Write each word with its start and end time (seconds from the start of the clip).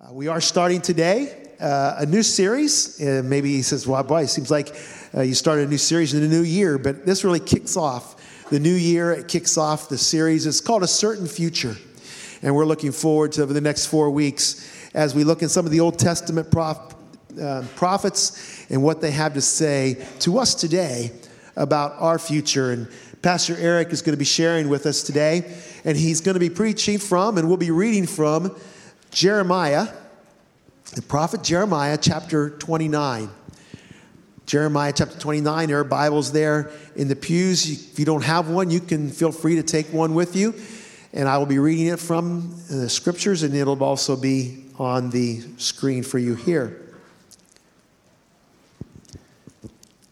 Uh, 0.00 0.12
we 0.12 0.26
are 0.26 0.40
starting 0.40 0.80
today 0.80 1.48
uh, 1.60 1.96
a 1.98 2.06
new 2.06 2.22
series. 2.22 3.00
Uh, 3.00 3.22
maybe 3.24 3.52
he 3.52 3.62
says, 3.62 3.86
well, 3.86 4.02
boy, 4.02 4.22
it 4.22 4.28
seems 4.28 4.50
like 4.50 4.74
uh, 5.14 5.20
you 5.20 5.34
started 5.34 5.68
a 5.68 5.70
new 5.70 5.78
series 5.78 6.14
in 6.14 6.22
a 6.22 6.28
new 6.28 6.42
year, 6.42 6.78
but 6.78 7.04
this 7.04 7.24
really 7.24 7.38
kicks 7.38 7.76
off 7.76 8.48
the 8.50 8.58
new 8.58 8.72
year. 8.72 9.12
It 9.12 9.28
kicks 9.28 9.58
off 9.58 9.88
the 9.88 9.98
series. 9.98 10.46
It's 10.46 10.60
called 10.60 10.82
A 10.82 10.88
Certain 10.88 11.26
Future. 11.26 11.76
And 12.42 12.56
we're 12.56 12.64
looking 12.64 12.90
forward 12.90 13.32
to 13.32 13.42
over 13.42 13.52
the 13.52 13.60
next 13.60 13.86
four 13.86 14.10
weeks 14.10 14.90
as 14.94 15.14
we 15.14 15.24
look 15.24 15.42
in 15.42 15.48
some 15.48 15.66
of 15.66 15.72
the 15.72 15.80
Old 15.80 15.98
Testament 15.98 16.50
prof- 16.50 16.96
uh, 17.40 17.64
prophets 17.76 18.66
and 18.70 18.82
what 18.82 19.00
they 19.00 19.10
have 19.10 19.34
to 19.34 19.42
say 19.42 20.04
to 20.20 20.38
us 20.38 20.54
today 20.54 21.12
about 21.54 21.92
our 21.98 22.18
future. 22.18 22.72
And 22.72 22.88
Pastor 23.20 23.56
Eric 23.56 23.92
is 23.92 24.02
going 24.02 24.14
to 24.14 24.18
be 24.18 24.24
sharing 24.24 24.68
with 24.68 24.86
us 24.86 25.02
today, 25.02 25.54
and 25.84 25.96
he's 25.96 26.22
going 26.22 26.34
to 26.34 26.40
be 26.40 26.50
preaching 26.50 26.98
from, 26.98 27.38
and 27.38 27.46
we'll 27.46 27.56
be 27.56 27.70
reading 27.70 28.06
from 28.06 28.56
Jeremiah, 29.12 29.88
the 30.94 31.02
prophet 31.02 31.42
Jeremiah, 31.42 31.98
chapter 32.00 32.48
29. 32.48 33.28
Jeremiah 34.46 34.92
chapter 34.96 35.18
29, 35.18 35.68
there 35.68 35.80
are 35.80 35.84
Bibles 35.84 36.32
there 36.32 36.70
in 36.96 37.08
the 37.08 37.14
pews. 37.14 37.90
If 37.92 37.98
you 37.98 38.06
don't 38.06 38.24
have 38.24 38.48
one, 38.48 38.70
you 38.70 38.80
can 38.80 39.10
feel 39.10 39.30
free 39.30 39.56
to 39.56 39.62
take 39.62 39.92
one 39.92 40.14
with 40.14 40.34
you. 40.34 40.54
And 41.12 41.28
I 41.28 41.36
will 41.36 41.46
be 41.46 41.58
reading 41.58 41.88
it 41.88 42.00
from 42.00 42.54
uh, 42.70 42.76
the 42.76 42.88
scriptures, 42.88 43.42
and 43.42 43.54
it'll 43.54 43.84
also 43.84 44.16
be 44.16 44.64
on 44.78 45.10
the 45.10 45.42
screen 45.58 46.02
for 46.02 46.18
you 46.18 46.34
here. 46.34 46.80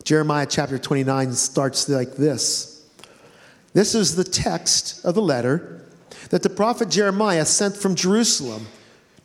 Jeremiah 0.05 0.47
chapter 0.47 0.79
29 0.79 1.33
starts 1.33 1.89
like 1.89 2.17
this 2.17 2.87
This 3.73 3.95
is 3.95 4.15
the 4.15 4.25
text 4.25 5.03
of 5.07 5.15
the 5.15 5.23
letter 5.23 5.87
that 6.29 6.43
the 6.43 6.51
prophet 6.51 6.91
Jeremiah 6.91 7.47
sent 7.47 7.79
from 7.79 7.95
Jerusalem 7.95 8.67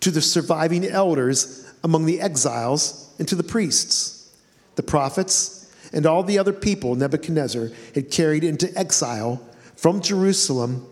to 0.01 0.11
the 0.11 0.21
surviving 0.21 0.85
elders 0.85 1.71
among 1.83 2.05
the 2.05 2.21
exiles 2.21 3.13
and 3.19 3.27
to 3.27 3.35
the 3.35 3.43
priests, 3.43 4.35
the 4.75 4.83
prophets, 4.83 5.71
and 5.93 6.05
all 6.05 6.23
the 6.23 6.39
other 6.39 6.53
people 6.53 6.95
Nebuchadnezzar 6.95 7.69
had 7.93 8.11
carried 8.11 8.43
into 8.43 8.75
exile 8.77 9.41
from 9.75 10.01
Jerusalem 10.01 10.85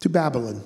to 0.00 0.08
Babylon. 0.08 0.62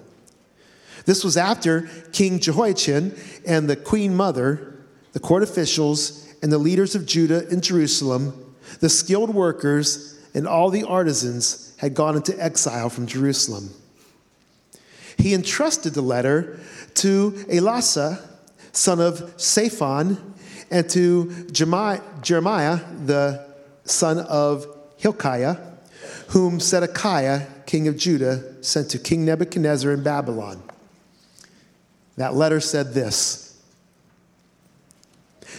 This 1.06 1.25
was 1.25 1.37
after 1.37 1.89
King 2.12 2.39
Jehoiachin 2.41 3.17
and 3.47 3.69
the 3.69 3.77
queen 3.77 4.15
mother, 4.15 4.78
the 5.12 5.20
court 5.20 5.43
officials, 5.43 6.28
and 6.43 6.53
the 6.53 6.59
leaders 6.59 6.95
of 6.95 7.06
Judah 7.06 7.48
and 7.48 7.62
Jerusalem, 7.62 8.55
the 8.81 8.89
skilled 8.89 9.34
workers, 9.34 10.19
and 10.34 10.47
all 10.47 10.70
the 10.70 10.84
artisans 10.84 11.75
had 11.78 11.95
gone 11.95 12.17
into 12.17 12.41
exile 12.43 12.91
from 12.91 13.06
Jerusalem. 13.06 13.70
He 15.21 15.35
entrusted 15.35 15.95
the 15.95 16.03
letter 16.03 16.59
to 16.95 17.33
Elasah, 17.49 18.27
son 18.73 19.01
of 19.01 19.35
Shaphan, 19.39 20.17
and 20.71 20.89
to 20.91 21.47
Gemariah, 21.53 22.81
the 23.05 23.47
son 23.85 24.19
of 24.19 24.67
Hilkiah, 24.97 25.57
whom 26.29 26.59
Zedekiah, 26.59 27.47
king 27.67 27.87
of 27.89 27.97
Judah, 27.97 28.62
sent 28.62 28.91
to 28.91 28.99
King 28.99 29.25
Nebuchadnezzar 29.25 29.93
in 29.93 30.03
Babylon. 30.03 30.62
That 32.17 32.34
letter 32.34 32.61
said 32.61 32.95
this 32.95 33.61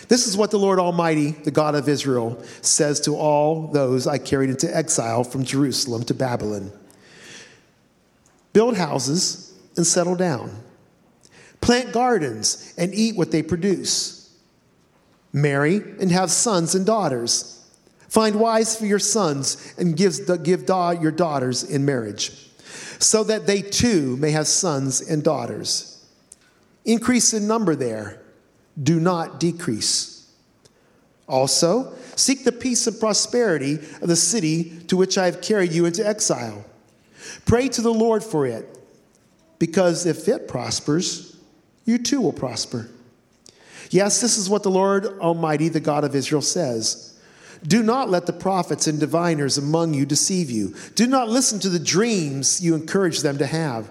This 0.08 0.28
is 0.28 0.36
what 0.36 0.52
the 0.52 0.60
Lord 0.60 0.80
Almighty, 0.80 1.32
the 1.32 1.52
God 1.52 1.76
of 1.76 1.88
Israel, 1.88 2.42
says 2.62 3.00
to 3.02 3.16
all 3.16 3.68
those 3.68 4.08
I 4.08 4.18
carried 4.18 4.50
into 4.50 4.76
exile 4.76 5.24
from 5.24 5.44
Jerusalem 5.44 6.04
to 6.06 6.14
Babylon 6.14 6.72
Build 8.54 8.78
houses 8.78 9.51
and 9.78 9.86
settle 9.86 10.16
down 10.16 10.52
Plant 11.62 11.94
gardens 11.94 12.74
and 12.78 12.94
eat 12.94 13.16
what 13.16 13.32
they 13.32 13.44
produce. 13.44 14.36
Marry 15.32 15.78
and 15.78 16.12
have 16.12 16.32
sons 16.32 16.76
and 16.76 16.86
daughters. 16.86 17.64
Find 18.10 18.36
wives 18.36 18.76
for 18.76 18.86
your 18.86 19.00
sons 19.00 19.74
and 19.78 19.96
give, 19.96 20.20
give 20.44 20.68
your 20.68 21.12
daughters 21.12 21.64
in 21.64 21.86
marriage, 21.86 22.50
so 23.00 23.24
that 23.24 23.48
they 23.48 23.62
too 23.62 24.18
may 24.18 24.32
have 24.32 24.48
sons 24.48 25.00
and 25.00 25.24
daughters. 25.24 26.04
Increase 26.84 27.34
in 27.34 27.48
number 27.48 27.76
there, 27.76 28.22
do 28.82 29.00
not 29.00 29.40
decrease. 29.40 30.30
Also, 31.28 31.94
seek 32.18 32.44
the 32.44 32.52
peace 32.52 32.88
and 32.88 33.00
prosperity 33.00 33.76
of 33.76 34.08
the 34.08 34.16
city 34.16 34.80
to 34.88 34.98
which 34.98 35.18
I 35.18 35.28
have 35.28 35.42
carried 35.42 35.72
you 35.72 35.86
into 35.86 36.06
exile. 36.06 36.66
Pray 37.46 37.70
to 37.70 37.82
the 37.82 37.94
Lord 37.94 38.24
for 38.24 38.46
it, 38.46 38.81
because 39.62 40.08
if 40.08 40.28
it 40.28 40.48
prospers, 40.48 41.38
you 41.86 42.00
too 42.00 42.20
will 42.20 42.34
prosper. 42.34 42.90
Yes, 43.92 44.20
this 44.20 44.36
is 44.36 44.50
what 44.50 44.64
the 44.64 44.72
Lord 44.72 45.06
Almighty, 45.20 45.70
the 45.70 45.80
God 45.80 46.04
of 46.04 46.16
Israel, 46.16 46.42
says. 46.42 47.16
Do 47.62 47.84
not 47.84 48.10
let 48.10 48.26
the 48.26 48.34
prophets 48.34 48.88
and 48.88 49.00
diviners 49.00 49.60
among 49.60 49.94
you 49.94 50.04
deceive 50.04 50.50
you. 50.50 50.74
Do 50.96 51.06
not 51.06 51.30
listen 51.30 51.60
to 51.60 51.70
the 51.70 51.78
dreams 51.78 52.60
you 52.60 52.74
encourage 52.74 53.20
them 53.20 53.38
to 53.38 53.46
have. 53.46 53.88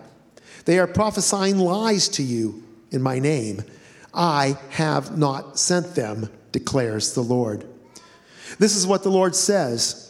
They 0.65 0.81
are 0.81 0.89
prophesying 0.89 1.59
lies 1.61 2.09
to 2.09 2.25
you 2.25 2.65
in 2.91 3.01
my 3.01 3.21
name. 3.21 3.63
I 4.13 4.59
have 4.71 5.17
not 5.17 5.57
sent 5.57 5.95
them, 5.95 6.31
declares 6.51 7.15
the 7.15 7.23
Lord. 7.23 7.65
This 8.59 8.75
is 8.75 8.89
what 8.89 9.05
the 9.05 9.09
Lord 9.09 9.37
says. 9.37 10.10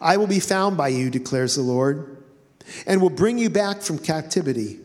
I 0.00 0.16
will 0.16 0.26
be 0.26 0.40
found 0.40 0.76
by 0.76 0.88
you, 0.88 1.10
declares 1.10 1.56
the 1.56 1.62
Lord 1.62 2.14
and 2.86 3.00
will 3.00 3.10
bring 3.10 3.38
you 3.38 3.50
back 3.50 3.82
from 3.82 3.98
captivity. 3.98 4.80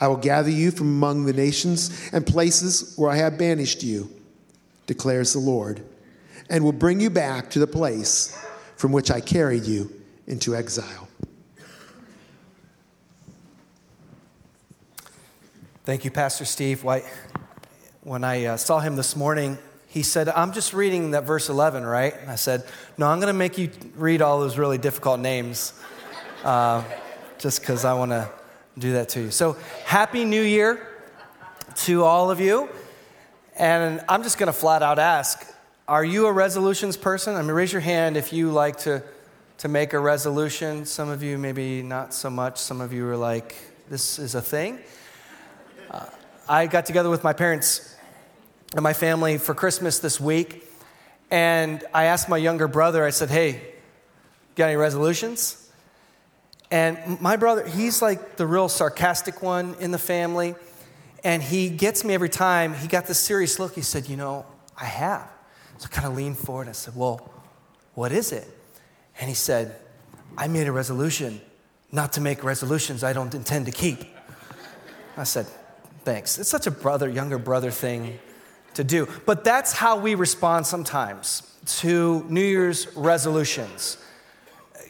I 0.00 0.08
will 0.08 0.16
gather 0.16 0.50
you 0.50 0.70
from 0.70 0.88
among 0.88 1.24
the 1.24 1.32
nations 1.32 2.10
and 2.12 2.26
places 2.26 2.94
where 2.96 3.10
I 3.10 3.16
have 3.16 3.38
banished 3.38 3.82
you, 3.82 4.10
declares 4.86 5.32
the 5.32 5.38
Lord, 5.38 5.82
and 6.50 6.64
will 6.64 6.72
bring 6.72 7.00
you 7.00 7.10
back 7.10 7.50
to 7.50 7.58
the 7.58 7.66
place 7.66 8.38
from 8.76 8.92
which 8.92 9.10
I 9.10 9.20
carried 9.20 9.64
you 9.64 9.90
into 10.26 10.54
exile. 10.54 11.08
Thank 15.84 16.04
you, 16.04 16.10
Pastor 16.10 16.44
Steve. 16.44 16.82
White. 16.82 17.04
When 18.02 18.22
I 18.22 18.44
uh, 18.44 18.56
saw 18.56 18.80
him 18.80 18.96
this 18.96 19.16
morning, 19.16 19.56
he 19.96 20.02
said, 20.02 20.28
I'm 20.28 20.52
just 20.52 20.74
reading 20.74 21.12
that 21.12 21.24
verse 21.24 21.48
11, 21.48 21.82
right? 21.82 22.12
I 22.28 22.34
said, 22.34 22.64
No, 22.98 23.06
I'm 23.06 23.18
going 23.18 23.32
to 23.32 23.38
make 23.38 23.56
you 23.56 23.70
read 23.94 24.20
all 24.20 24.40
those 24.40 24.58
really 24.58 24.76
difficult 24.76 25.20
names 25.20 25.72
uh, 26.44 26.84
just 27.38 27.60
because 27.60 27.86
I 27.86 27.94
want 27.94 28.10
to 28.10 28.28
do 28.76 28.92
that 28.92 29.08
to 29.10 29.22
you. 29.22 29.30
So, 29.30 29.56
Happy 29.86 30.26
New 30.26 30.42
Year 30.42 30.86
to 31.76 32.04
all 32.04 32.30
of 32.30 32.40
you. 32.40 32.68
And 33.56 34.04
I'm 34.06 34.22
just 34.22 34.36
going 34.36 34.48
to 34.48 34.52
flat 34.52 34.82
out 34.82 34.98
ask 34.98 35.50
Are 35.88 36.04
you 36.04 36.26
a 36.26 36.32
resolutions 36.32 36.98
person? 36.98 37.34
I 37.34 37.40
mean, 37.40 37.52
raise 37.52 37.72
your 37.72 37.80
hand 37.80 38.18
if 38.18 38.34
you 38.34 38.50
like 38.50 38.76
to, 38.80 39.02
to 39.58 39.68
make 39.68 39.94
a 39.94 39.98
resolution. 39.98 40.84
Some 40.84 41.08
of 41.08 41.22
you, 41.22 41.38
maybe 41.38 41.80
not 41.80 42.12
so 42.12 42.28
much. 42.28 42.58
Some 42.58 42.82
of 42.82 42.92
you 42.92 43.08
are 43.08 43.16
like, 43.16 43.56
This 43.88 44.18
is 44.18 44.34
a 44.34 44.42
thing. 44.42 44.78
Uh, 45.90 46.04
I 46.46 46.66
got 46.66 46.84
together 46.84 47.08
with 47.08 47.24
my 47.24 47.32
parents 47.32 47.95
and 48.76 48.82
my 48.82 48.92
family 48.92 49.38
for 49.38 49.54
Christmas 49.54 50.00
this 50.00 50.20
week. 50.20 50.62
And 51.30 51.82
I 51.94 52.04
asked 52.04 52.28
my 52.28 52.36
younger 52.36 52.68
brother, 52.68 53.06
I 53.06 53.10
said, 53.10 53.30
Hey, 53.30 53.62
got 54.54 54.66
any 54.66 54.76
resolutions? 54.76 55.70
And 56.70 57.18
my 57.20 57.36
brother, 57.36 57.66
he's 57.66 58.02
like 58.02 58.36
the 58.36 58.46
real 58.46 58.68
sarcastic 58.68 59.42
one 59.42 59.76
in 59.80 59.92
the 59.92 59.98
family. 59.98 60.54
And 61.24 61.42
he 61.42 61.70
gets 61.70 62.04
me 62.04 62.12
every 62.12 62.28
time. 62.28 62.74
He 62.74 62.86
got 62.86 63.06
this 63.06 63.18
serious 63.18 63.58
look. 63.58 63.74
He 63.74 63.80
said, 63.80 64.10
You 64.10 64.16
know, 64.18 64.44
I 64.78 64.84
have. 64.84 65.26
So 65.78 65.88
I 65.90 65.94
kind 65.94 66.06
of 66.06 66.14
leaned 66.14 66.38
forward. 66.38 66.68
I 66.68 66.72
said, 66.72 66.94
Well, 66.94 67.30
what 67.94 68.12
is 68.12 68.30
it? 68.30 68.46
And 69.18 69.28
he 69.30 69.34
said, 69.34 69.74
I 70.36 70.48
made 70.48 70.68
a 70.68 70.72
resolution 70.72 71.40
not 71.92 72.12
to 72.12 72.20
make 72.20 72.44
resolutions 72.44 73.02
I 73.02 73.14
don't 73.14 73.34
intend 73.34 73.64
to 73.66 73.72
keep. 73.72 74.04
I 75.16 75.24
said, 75.24 75.46
Thanks. 76.04 76.38
It's 76.38 76.50
such 76.50 76.66
a 76.66 76.70
brother, 76.70 77.08
younger 77.08 77.38
brother 77.38 77.70
thing 77.70 78.18
to 78.76 78.84
do. 78.84 79.08
But 79.26 79.44
that's 79.44 79.72
how 79.72 79.98
we 79.98 80.14
respond 80.14 80.66
sometimes 80.66 81.42
to 81.80 82.24
New 82.28 82.44
Year's 82.44 82.86
resolutions 82.96 83.98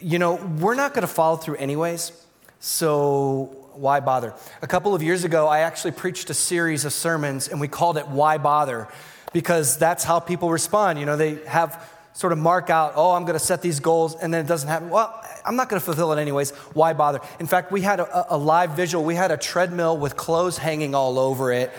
you 0.01 0.19
know, 0.19 0.35
we're 0.35 0.75
not 0.75 0.93
going 0.93 1.01
to 1.01 1.13
follow 1.13 1.37
through 1.37 1.55
anyways. 1.55 2.11
So 2.59 3.69
Why 3.73 3.99
Bother? 3.99 4.33
A 4.61 4.67
couple 4.67 4.95
of 4.95 5.03
years 5.03 5.23
ago, 5.23 5.47
I 5.47 5.59
actually 5.59 5.91
preached 5.91 6.29
a 6.29 6.33
series 6.33 6.85
of 6.85 6.93
sermons 6.93 7.47
and 7.47 7.59
we 7.59 7.67
called 7.67 7.97
it 7.97 8.07
Why 8.07 8.37
Bother 8.37 8.87
because 9.33 9.77
that's 9.77 10.03
how 10.03 10.19
people 10.19 10.49
respond. 10.51 10.99
You 10.99 11.05
know, 11.05 11.17
they 11.17 11.35
have 11.45 11.83
sort 12.13 12.33
of 12.33 12.39
mark 12.39 12.69
out, 12.69 12.93
oh, 12.95 13.11
I'm 13.11 13.23
going 13.23 13.33
to 13.37 13.39
set 13.39 13.61
these 13.61 13.79
goals, 13.79 14.15
and 14.15 14.33
then 14.33 14.43
it 14.43 14.47
doesn't 14.47 14.67
happen. 14.67 14.89
Well, 14.89 15.13
I'm 15.45 15.55
not 15.55 15.69
going 15.69 15.79
to 15.79 15.85
fulfill 15.85 16.11
it 16.13 16.19
anyways. 16.19 16.49
Why 16.73 16.93
bother? 16.93 17.19
In 17.39 17.45
fact, 17.45 17.71
we 17.71 17.81
had 17.81 17.99
a, 17.99 18.33
a 18.33 18.37
live 18.37 18.71
visual. 18.71 19.03
We 19.03 19.13
had 19.13 19.29
a 19.29 19.37
treadmill 19.37 19.97
with 19.97 20.15
clothes 20.15 20.57
hanging 20.57 20.95
all 20.95 21.19
over 21.19 21.51
it 21.51 21.71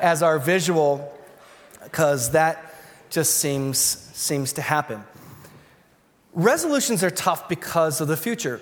as 0.00 0.22
our 0.22 0.38
visual 0.38 1.12
because 1.84 2.32
that 2.32 2.74
just 3.10 3.36
seems, 3.36 3.78
seems 3.78 4.54
to 4.54 4.62
happen. 4.62 5.04
Resolutions 6.32 7.04
are 7.04 7.10
tough 7.10 7.48
because 7.48 8.00
of 8.00 8.08
the 8.08 8.16
future. 8.16 8.60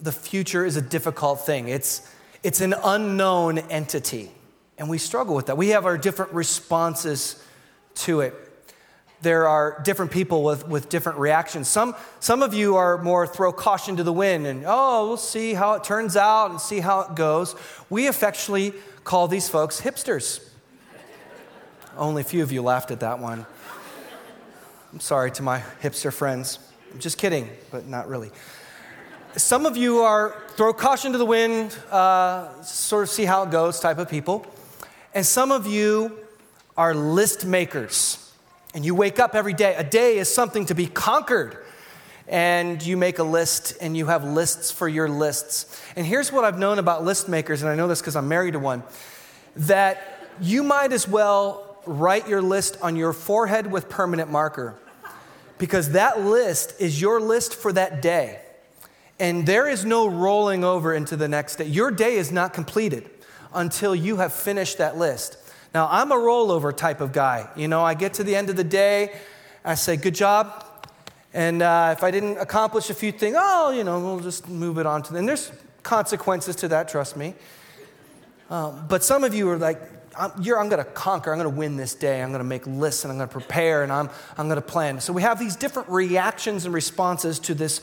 The 0.00 0.12
future 0.12 0.64
is 0.64 0.76
a 0.76 0.82
difficult 0.82 1.44
thing, 1.46 1.68
it's, 1.68 2.08
it's 2.42 2.60
an 2.60 2.74
unknown 2.84 3.58
entity, 3.58 4.30
and 4.78 4.88
we 4.88 4.98
struggle 4.98 5.34
with 5.34 5.46
that. 5.46 5.56
We 5.56 5.68
have 5.68 5.86
our 5.86 5.98
different 5.98 6.32
responses 6.32 7.42
to 7.94 8.20
it. 8.20 8.34
There 9.20 9.46
are 9.46 9.80
different 9.84 10.10
people 10.10 10.42
with, 10.42 10.66
with 10.66 10.88
different 10.88 11.18
reactions. 11.18 11.68
Some, 11.68 11.94
some 12.18 12.42
of 12.42 12.54
you 12.54 12.74
are 12.74 12.98
more 12.98 13.24
throw 13.24 13.52
caution 13.52 13.96
to 13.96 14.02
the 14.02 14.12
wind 14.12 14.48
and, 14.48 14.64
oh, 14.66 15.06
we'll 15.06 15.16
see 15.16 15.54
how 15.54 15.74
it 15.74 15.84
turns 15.84 16.16
out 16.16 16.50
and 16.50 16.60
see 16.60 16.80
how 16.80 17.02
it 17.02 17.14
goes. 17.14 17.54
We 17.88 18.08
affectionately 18.08 18.74
call 19.04 19.28
these 19.28 19.48
folks 19.48 19.80
hipsters. 19.80 20.44
Only 21.96 22.22
a 22.22 22.24
few 22.24 22.42
of 22.42 22.50
you 22.50 22.62
laughed 22.62 22.90
at 22.90 23.00
that 23.00 23.18
one. 23.18 23.44
I'm 24.92 25.00
sorry 25.00 25.30
to 25.32 25.42
my 25.42 25.62
hipster 25.82 26.12
friends. 26.12 26.58
I'm 26.92 27.00
just 27.00 27.18
kidding, 27.18 27.50
but 27.70 27.86
not 27.86 28.08
really. 28.08 28.30
Some 29.36 29.66
of 29.66 29.76
you 29.76 29.98
are 30.00 30.42
throw 30.56 30.72
caution 30.72 31.12
to 31.12 31.18
the 31.18 31.26
wind, 31.26 31.76
uh, 31.90 32.62
sort 32.62 33.04
of 33.04 33.10
see 33.10 33.24
how 33.24 33.42
it 33.42 33.50
goes 33.50 33.78
type 33.78 33.98
of 33.98 34.08
people. 34.08 34.46
And 35.14 35.24
some 35.26 35.52
of 35.52 35.66
you 35.66 36.18
are 36.76 36.94
list 36.94 37.44
makers. 37.44 38.18
And 38.74 38.86
you 38.86 38.94
wake 38.94 39.18
up 39.18 39.34
every 39.34 39.52
day. 39.52 39.74
A 39.74 39.84
day 39.84 40.16
is 40.16 40.32
something 40.32 40.64
to 40.66 40.74
be 40.74 40.86
conquered. 40.86 41.58
And 42.26 42.82
you 42.82 42.96
make 42.96 43.18
a 43.18 43.24
list 43.24 43.76
and 43.82 43.94
you 43.94 44.06
have 44.06 44.24
lists 44.24 44.70
for 44.70 44.88
your 44.88 45.10
lists. 45.10 45.82
And 45.94 46.06
here's 46.06 46.32
what 46.32 46.44
I've 46.44 46.58
known 46.58 46.78
about 46.78 47.04
list 47.04 47.28
makers, 47.28 47.60
and 47.60 47.70
I 47.70 47.74
know 47.74 47.88
this 47.88 48.00
because 48.00 48.16
I'm 48.16 48.28
married 48.28 48.52
to 48.52 48.58
one 48.58 48.82
that 49.56 50.30
you 50.40 50.62
might 50.62 50.92
as 50.92 51.06
well 51.06 51.71
write 51.86 52.28
your 52.28 52.42
list 52.42 52.76
on 52.82 52.96
your 52.96 53.12
forehead 53.12 53.70
with 53.70 53.88
permanent 53.88 54.30
marker 54.30 54.76
because 55.58 55.92
that 55.92 56.20
list 56.20 56.74
is 56.80 57.00
your 57.00 57.20
list 57.20 57.54
for 57.54 57.72
that 57.72 58.02
day. 58.02 58.40
And 59.20 59.46
there 59.46 59.68
is 59.68 59.84
no 59.84 60.08
rolling 60.08 60.64
over 60.64 60.94
into 60.94 61.16
the 61.16 61.28
next 61.28 61.56
day. 61.56 61.66
Your 61.66 61.90
day 61.90 62.16
is 62.16 62.32
not 62.32 62.52
completed 62.52 63.08
until 63.54 63.94
you 63.94 64.16
have 64.16 64.32
finished 64.32 64.78
that 64.78 64.96
list. 64.96 65.36
Now, 65.74 65.88
I'm 65.90 66.10
a 66.10 66.16
rollover 66.16 66.76
type 66.76 67.00
of 67.00 67.12
guy. 67.12 67.48
You 67.56 67.68
know, 67.68 67.82
I 67.82 67.94
get 67.94 68.14
to 68.14 68.24
the 68.24 68.34
end 68.34 68.50
of 68.50 68.56
the 68.56 68.64
day, 68.64 69.12
I 69.64 69.74
say, 69.74 69.96
good 69.96 70.14
job. 70.14 70.66
And 71.32 71.62
uh, 71.62 71.94
if 71.96 72.02
I 72.02 72.10
didn't 72.10 72.38
accomplish 72.38 72.90
a 72.90 72.94
few 72.94 73.12
things, 73.12 73.36
oh, 73.38 73.70
you 73.70 73.84
know, 73.84 74.00
we'll 74.00 74.20
just 74.20 74.48
move 74.48 74.78
it 74.78 74.86
on 74.86 75.02
to. 75.04 75.16
And 75.16 75.28
there's 75.28 75.52
consequences 75.82 76.56
to 76.56 76.68
that, 76.68 76.88
trust 76.88 77.16
me. 77.16 77.34
Um, 78.50 78.86
but 78.88 79.02
some 79.02 79.24
of 79.24 79.34
you 79.34 79.48
are 79.48 79.56
like, 79.56 79.80
I'm, 80.16 80.32
I'm 80.36 80.68
going 80.68 80.78
to 80.78 80.84
conquer. 80.84 81.32
I'm 81.32 81.38
going 81.38 81.50
to 81.50 81.58
win 81.58 81.76
this 81.76 81.94
day. 81.94 82.22
I'm 82.22 82.30
going 82.30 82.40
to 82.40 82.44
make 82.44 82.66
lists 82.66 83.04
and 83.04 83.10
I'm 83.10 83.18
going 83.18 83.28
to 83.28 83.32
prepare 83.32 83.82
and 83.82 83.92
I'm, 83.92 84.10
I'm 84.36 84.46
going 84.46 84.60
to 84.60 84.66
plan. 84.66 85.00
So 85.00 85.12
we 85.12 85.22
have 85.22 85.38
these 85.38 85.56
different 85.56 85.88
reactions 85.88 86.64
and 86.64 86.74
responses 86.74 87.38
to 87.40 87.54
this 87.54 87.80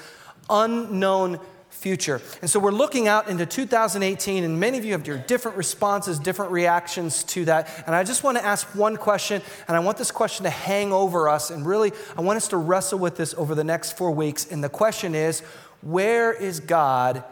unknown 0.49 1.39
future. 1.69 2.21
And 2.41 2.49
so 2.49 2.59
we're 2.59 2.71
looking 2.71 3.07
out 3.07 3.29
into 3.29 3.45
2018, 3.45 4.43
and 4.43 4.59
many 4.59 4.77
of 4.77 4.85
you 4.85 4.91
have 4.93 5.07
your 5.07 5.17
different 5.17 5.55
responses, 5.55 6.19
different 6.19 6.51
reactions 6.51 7.23
to 7.25 7.45
that. 7.45 7.83
And 7.85 7.95
I 7.95 8.03
just 8.03 8.23
want 8.23 8.37
to 8.37 8.43
ask 8.43 8.67
one 8.75 8.97
question, 8.97 9.41
and 9.67 9.77
I 9.77 9.79
want 9.79 9.97
this 9.97 10.11
question 10.11 10.43
to 10.43 10.49
hang 10.49 10.91
over 10.91 11.29
us. 11.29 11.51
And 11.51 11.65
really, 11.65 11.93
I 12.17 12.21
want 12.21 12.37
us 12.37 12.47
to 12.49 12.57
wrestle 12.57 12.99
with 12.99 13.15
this 13.15 13.33
over 13.35 13.55
the 13.55 13.63
next 13.63 13.97
four 13.97 14.11
weeks. 14.11 14.51
And 14.51 14.63
the 14.63 14.69
question 14.69 15.15
is 15.15 15.41
where 15.81 16.33
is 16.33 16.59
God 16.59 17.23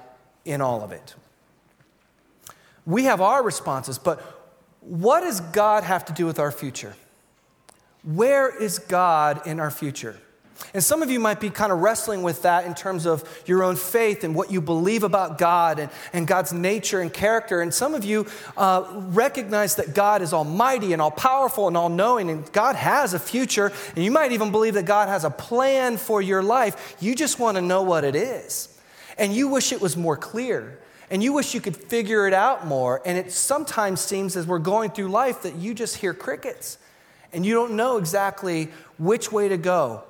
in 0.46 0.62
all 0.62 0.82
of 0.82 0.92
it? 0.92 1.16
We 2.86 3.04
have 3.04 3.20
our 3.20 3.44
responses, 3.44 3.98
but 3.98 4.37
what 4.82 5.22
does 5.22 5.40
God 5.40 5.84
have 5.84 6.06
to 6.06 6.14
do 6.14 6.26
with 6.26 6.40
our 6.40 6.52
future? 6.52 6.96
Where 8.04 8.56
is 8.56 8.80
God 8.80 9.46
in 9.46 9.60
our 9.60 9.72
future? 9.72 10.18
And 10.74 10.84
some 10.84 11.02
of 11.02 11.12
you 11.12 11.20
might 11.20 11.40
be 11.40 11.50
kind 11.50 11.72
of 11.72 11.80
wrestling 11.80 12.24
with 12.24 12.42
that 12.42 12.66
in 12.66 12.74
terms 12.74 13.06
of 13.06 13.24
your 13.46 13.64
own 13.64 13.76
faith 13.76 14.24
and 14.24 14.34
what 14.36 14.52
you 14.52 14.62
believe 14.62 15.04
about 15.04 15.38
God 15.38 15.80
and, 15.80 15.92
and 16.14 16.28
God's 16.28 16.52
nature 16.52 17.00
and 17.00 17.14
character. 17.14 17.62
And 17.62 17.74
some 17.74 17.94
of 17.94 18.04
you 18.04 18.26
uh, 18.56 18.86
recognize 18.92 19.76
that 19.76 19.94
God 19.94 20.22
is 20.22 20.34
almighty 20.34 20.94
and 20.94 21.02
all 21.02 21.12
powerful 21.12 21.68
and 21.68 21.78
all 21.78 21.90
knowing, 21.90 22.30
and 22.30 22.52
God 22.52 22.76
has 22.76 23.14
a 23.14 23.20
future. 23.20 23.72
And 23.96 24.04
you 24.04 24.12
might 24.12 24.32
even 24.32 24.52
believe 24.52 24.74
that 24.76 24.86
God 24.86 25.10
has 25.10 25.24
a 25.24 25.30
plan 25.30 25.98
for 25.98 26.22
your 26.22 26.42
life. 26.42 26.96
You 27.00 27.16
just 27.16 27.40
want 27.40 27.56
to 27.56 27.62
know 27.62 27.84
what 27.84 28.04
it 28.04 28.16
is. 28.16 28.80
And 29.18 29.34
you 29.34 29.48
wish 29.48 29.72
it 29.72 29.82
was 29.82 29.96
more 29.96 30.18
clear. 30.18 30.80
And 31.10 31.24
you 31.24 31.34
wish 31.34 31.54
you 31.54 31.62
could 31.62 31.78
figure 31.78 32.28
it 32.28 32.34
out 32.34 32.68
more. 32.68 33.02
And 33.06 33.18
it 33.18 33.32
sometimes 33.32 34.02
seems 34.02 34.36
as 34.36 34.46
we're 34.46 34.60
going 34.60 34.92
through 34.92 35.08
life 35.08 35.44
that 35.44 35.56
you 35.56 35.74
just 35.74 35.98
hear 35.98 36.14
crickets 36.14 36.78
and 37.32 37.46
you 37.46 37.54
don't 37.54 37.74
know 37.74 37.98
exactly 37.98 38.70
which 38.98 39.32
way 39.32 39.48
to 39.50 39.58
go 39.58 40.04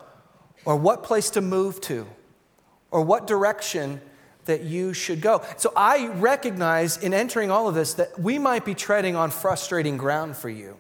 or 0.66 0.76
what 0.76 1.04
place 1.04 1.30
to 1.32 1.42
move 1.42 1.82
to 1.82 2.08
or 2.92 3.02
what 3.02 3.28
direction 3.28 4.02
that 4.46 4.64
you 4.64 4.94
should 4.94 5.22
go. 5.22 5.44
So 5.58 5.72
I 5.76 6.08
recognize 6.08 6.98
in 6.98 7.14
entering 7.14 7.52
all 7.52 7.68
of 7.68 7.76
this 7.76 7.96
that 7.96 8.18
we 8.20 8.40
might 8.40 8.66
be 8.66 8.74
treading 8.74 9.16
on 9.16 9.30
frustrating 9.30 9.98
ground 9.98 10.36
for 10.36 10.50
you. 10.50 10.78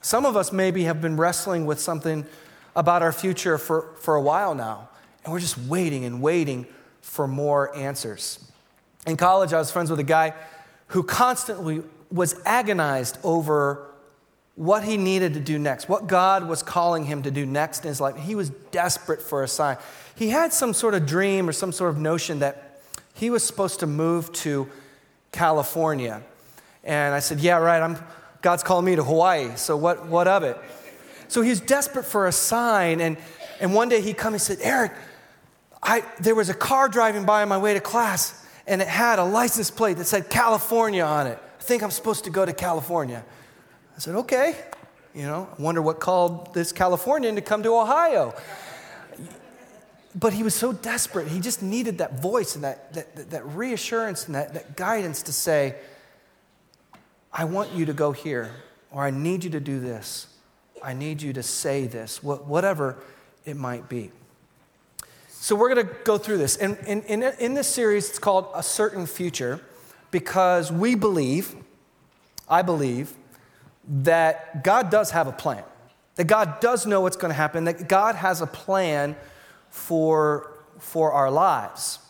Some 0.00 0.24
of 0.24 0.36
us 0.36 0.52
maybe 0.52 0.84
have 0.84 1.00
been 1.00 1.16
wrestling 1.16 1.66
with 1.66 1.80
something 1.80 2.26
about 2.76 3.02
our 3.02 3.12
future 3.12 3.58
for, 3.58 3.94
for 3.98 4.14
a 4.14 4.22
while 4.22 4.54
now, 4.54 4.88
and 5.24 5.32
we're 5.32 5.40
just 5.40 5.58
waiting 5.58 6.04
and 6.04 6.22
waiting 6.22 6.66
for 7.00 7.26
more 7.26 7.74
answers. 7.74 8.38
In 9.06 9.16
college, 9.16 9.52
I 9.52 9.58
was 9.58 9.70
friends 9.70 9.88
with 9.88 10.00
a 10.00 10.04
guy 10.04 10.34
who 10.88 11.02
constantly 11.02 11.82
was 12.10 12.34
agonized 12.44 13.18
over 13.22 13.86
what 14.56 14.82
he 14.82 14.96
needed 14.96 15.34
to 15.34 15.40
do 15.40 15.58
next, 15.58 15.88
what 15.88 16.06
God 16.06 16.48
was 16.48 16.62
calling 16.62 17.04
him 17.04 17.22
to 17.22 17.30
do 17.30 17.46
next 17.46 17.84
in 17.84 17.88
his 17.88 18.00
life. 18.00 18.16
He 18.16 18.34
was 18.34 18.50
desperate 18.70 19.22
for 19.22 19.42
a 19.42 19.48
sign. 19.48 19.76
He 20.16 20.30
had 20.30 20.52
some 20.52 20.72
sort 20.72 20.94
of 20.94 21.06
dream 21.06 21.48
or 21.48 21.52
some 21.52 21.72
sort 21.72 21.90
of 21.90 21.98
notion 21.98 22.40
that 22.40 22.80
he 23.14 23.30
was 23.30 23.44
supposed 23.44 23.80
to 23.80 23.86
move 23.86 24.32
to 24.32 24.68
California. 25.30 26.22
And 26.82 27.14
I 27.14 27.18
said, 27.18 27.40
Yeah, 27.40 27.58
right, 27.58 27.82
I'm, 27.82 27.98
God's 28.42 28.62
calling 28.62 28.86
me 28.86 28.96
to 28.96 29.04
Hawaii, 29.04 29.56
so 29.56 29.76
what, 29.76 30.06
what 30.06 30.26
of 30.26 30.42
it? 30.42 30.56
So 31.28 31.42
he 31.42 31.50
was 31.50 31.60
desperate 31.60 32.06
for 32.06 32.26
a 32.26 32.32
sign. 32.32 33.00
And, 33.00 33.18
and 33.60 33.74
one 33.74 33.88
day 33.88 34.00
he 34.00 34.14
come 34.14 34.32
and 34.32 34.40
said, 34.40 34.58
Eric, 34.62 34.92
I, 35.82 36.02
there 36.20 36.34
was 36.34 36.48
a 36.48 36.54
car 36.54 36.88
driving 36.88 37.24
by 37.24 37.42
on 37.42 37.48
my 37.48 37.58
way 37.58 37.74
to 37.74 37.80
class 37.80 38.45
and 38.66 38.82
it 38.82 38.88
had 38.88 39.18
a 39.18 39.24
license 39.24 39.70
plate 39.70 39.96
that 39.98 40.06
said 40.06 40.28
California 40.28 41.04
on 41.04 41.26
it. 41.26 41.38
I 41.58 41.62
think 41.62 41.82
I'm 41.82 41.90
supposed 41.90 42.24
to 42.24 42.30
go 42.30 42.44
to 42.44 42.52
California. 42.52 43.24
I 43.96 43.98
said, 43.98 44.14
okay. 44.16 44.56
You 45.14 45.22
know, 45.22 45.48
I 45.58 45.62
wonder 45.62 45.80
what 45.80 46.00
called 46.00 46.52
this 46.52 46.72
Californian 46.72 47.36
to 47.36 47.40
come 47.40 47.62
to 47.62 47.74
Ohio. 47.74 48.34
But 50.14 50.32
he 50.32 50.42
was 50.42 50.54
so 50.54 50.72
desperate. 50.72 51.28
He 51.28 51.40
just 51.40 51.62
needed 51.62 51.98
that 51.98 52.20
voice 52.20 52.54
and 52.54 52.64
that, 52.64 52.92
that, 52.94 53.30
that 53.30 53.46
reassurance 53.46 54.26
and 54.26 54.34
that, 54.34 54.54
that 54.54 54.76
guidance 54.76 55.22
to 55.22 55.32
say, 55.32 55.76
I 57.32 57.44
want 57.44 57.72
you 57.72 57.86
to 57.86 57.92
go 57.92 58.12
here, 58.12 58.50
or 58.90 59.04
I 59.04 59.10
need 59.10 59.44
you 59.44 59.50
to 59.50 59.60
do 59.60 59.78
this. 59.80 60.26
I 60.82 60.92
need 60.92 61.22
you 61.22 61.32
to 61.34 61.42
say 61.42 61.86
this, 61.86 62.22
whatever 62.22 62.96
it 63.44 63.56
might 63.56 63.88
be. 63.88 64.10
So 65.46 65.54
we're 65.54 65.72
going 65.72 65.86
to 65.86 65.94
go 66.02 66.18
through 66.18 66.38
this. 66.38 66.56
And 66.56 66.76
in, 66.88 67.02
in, 67.02 67.22
in 67.22 67.54
this 67.54 67.68
series, 67.68 68.08
it's 68.08 68.18
called 68.18 68.48
A 68.52 68.64
Certain 68.64 69.06
Future 69.06 69.60
because 70.10 70.72
we 70.72 70.96
believe, 70.96 71.54
I 72.48 72.62
believe, 72.62 73.14
that 74.02 74.64
God 74.64 74.90
does 74.90 75.12
have 75.12 75.28
a 75.28 75.32
plan, 75.32 75.62
that 76.16 76.26
God 76.26 76.58
does 76.58 76.84
know 76.84 77.00
what's 77.00 77.16
going 77.16 77.28
to 77.30 77.36
happen, 77.36 77.62
that 77.62 77.88
God 77.88 78.16
has 78.16 78.40
a 78.40 78.46
plan 78.48 79.14
for, 79.70 80.50
for 80.80 81.12
our 81.12 81.30
lives. 81.30 82.00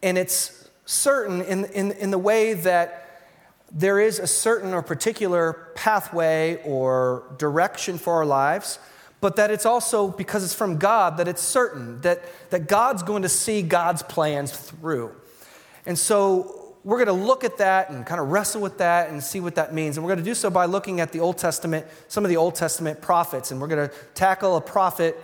And 0.00 0.16
it's 0.16 0.70
certain 0.84 1.42
in, 1.42 1.64
in, 1.64 1.90
in 1.90 2.12
the 2.12 2.18
way 2.18 2.54
that 2.54 3.24
there 3.72 3.98
is 3.98 4.20
a 4.20 4.28
certain 4.28 4.72
or 4.72 4.82
particular 4.82 5.72
pathway 5.74 6.62
or 6.64 7.24
direction 7.38 7.98
for 7.98 8.12
our 8.12 8.24
lives 8.24 8.78
but 9.24 9.36
that 9.36 9.50
it's 9.50 9.64
also 9.64 10.08
because 10.08 10.44
it's 10.44 10.52
from 10.52 10.76
God 10.76 11.16
that 11.16 11.28
it's 11.28 11.40
certain 11.40 11.98
that, 12.02 12.20
that 12.50 12.68
God's 12.68 13.02
going 13.02 13.22
to 13.22 13.28
see 13.30 13.62
God's 13.62 14.02
plans 14.02 14.52
through. 14.52 15.12
And 15.86 15.98
so 15.98 16.76
we're 16.84 17.02
going 17.02 17.18
to 17.18 17.24
look 17.24 17.42
at 17.42 17.56
that 17.56 17.88
and 17.88 18.04
kind 18.04 18.20
of 18.20 18.28
wrestle 18.28 18.60
with 18.60 18.76
that 18.78 19.08
and 19.08 19.22
see 19.22 19.40
what 19.40 19.54
that 19.54 19.72
means. 19.72 19.96
And 19.96 20.04
we're 20.04 20.12
going 20.14 20.24
to 20.26 20.30
do 20.30 20.34
so 20.34 20.50
by 20.50 20.66
looking 20.66 21.00
at 21.00 21.10
the 21.10 21.20
Old 21.20 21.38
Testament, 21.38 21.86
some 22.08 22.22
of 22.26 22.28
the 22.28 22.36
Old 22.36 22.54
Testament 22.54 23.00
prophets. 23.00 23.50
And 23.50 23.62
we're 23.62 23.68
going 23.74 23.88
to 23.88 23.94
tackle 24.12 24.56
a 24.56 24.60
prophet 24.60 25.16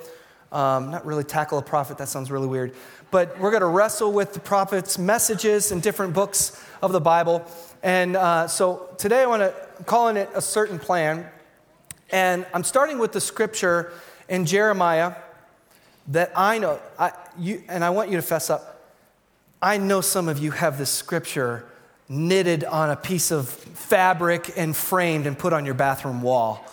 Um, 0.52 0.90
not 0.90 1.04
really 1.07 1.25
tackle 1.25 1.59
a 1.59 1.62
prophet, 1.62 1.99
that 1.99 2.09
sounds 2.09 2.30
really 2.30 2.49
weird. 2.49 2.73
But 3.11 3.38
we're 3.38 3.52
going 3.52 3.66
to 3.69 3.75
wrestle 3.78 4.11
with 4.11 4.33
the 4.33 4.40
prophet's 4.40 4.99
messages 4.99 5.71
in 5.73 5.80
different 5.80 6.12
books 6.12 6.59
of 6.83 6.90
the 6.90 7.00
Bible. 7.00 7.45
And 7.83 8.16
uh, 8.16 8.49
so 8.49 8.88
today 8.99 9.23
I 9.23 9.26
want 9.26 9.42
to, 9.42 9.52
calling 9.85 10.16
it 10.16 10.28
a 10.35 10.40
certain 10.40 10.78
plan. 10.78 11.26
And 12.12 12.47
I'm 12.52 12.64
starting 12.64 12.99
with 12.99 13.12
the 13.12 13.21
scripture 13.21 13.93
in 14.29 14.47
Jeremiah 14.47 15.14
that 16.09 16.33
I 16.35 16.59
know, 16.59 16.81
I, 16.99 17.12
you, 17.38 17.62
and 17.69 17.85
I 17.85 17.90
want 17.90 18.11
you 18.11 18.17
to 18.17 18.23
fess 18.23 18.50
up. 18.50 18.90
I 19.62 19.76
know 19.76 20.00
some 20.00 20.29
of 20.29 20.38
you 20.38 20.50
have 20.50 20.79
this 20.79 20.90
scripture 20.90 21.64
knitted 22.09 22.64
on 22.64 22.90
a 22.90 22.97
piece 22.97 23.31
of 23.31 23.49
fabric 23.49 24.52
and 24.57 24.76
framed 24.76 25.26
and 25.26 25.38
put 25.38 25.52
on 25.52 25.64
your 25.64 25.75
bathroom 25.75 26.23
wall. 26.23 26.64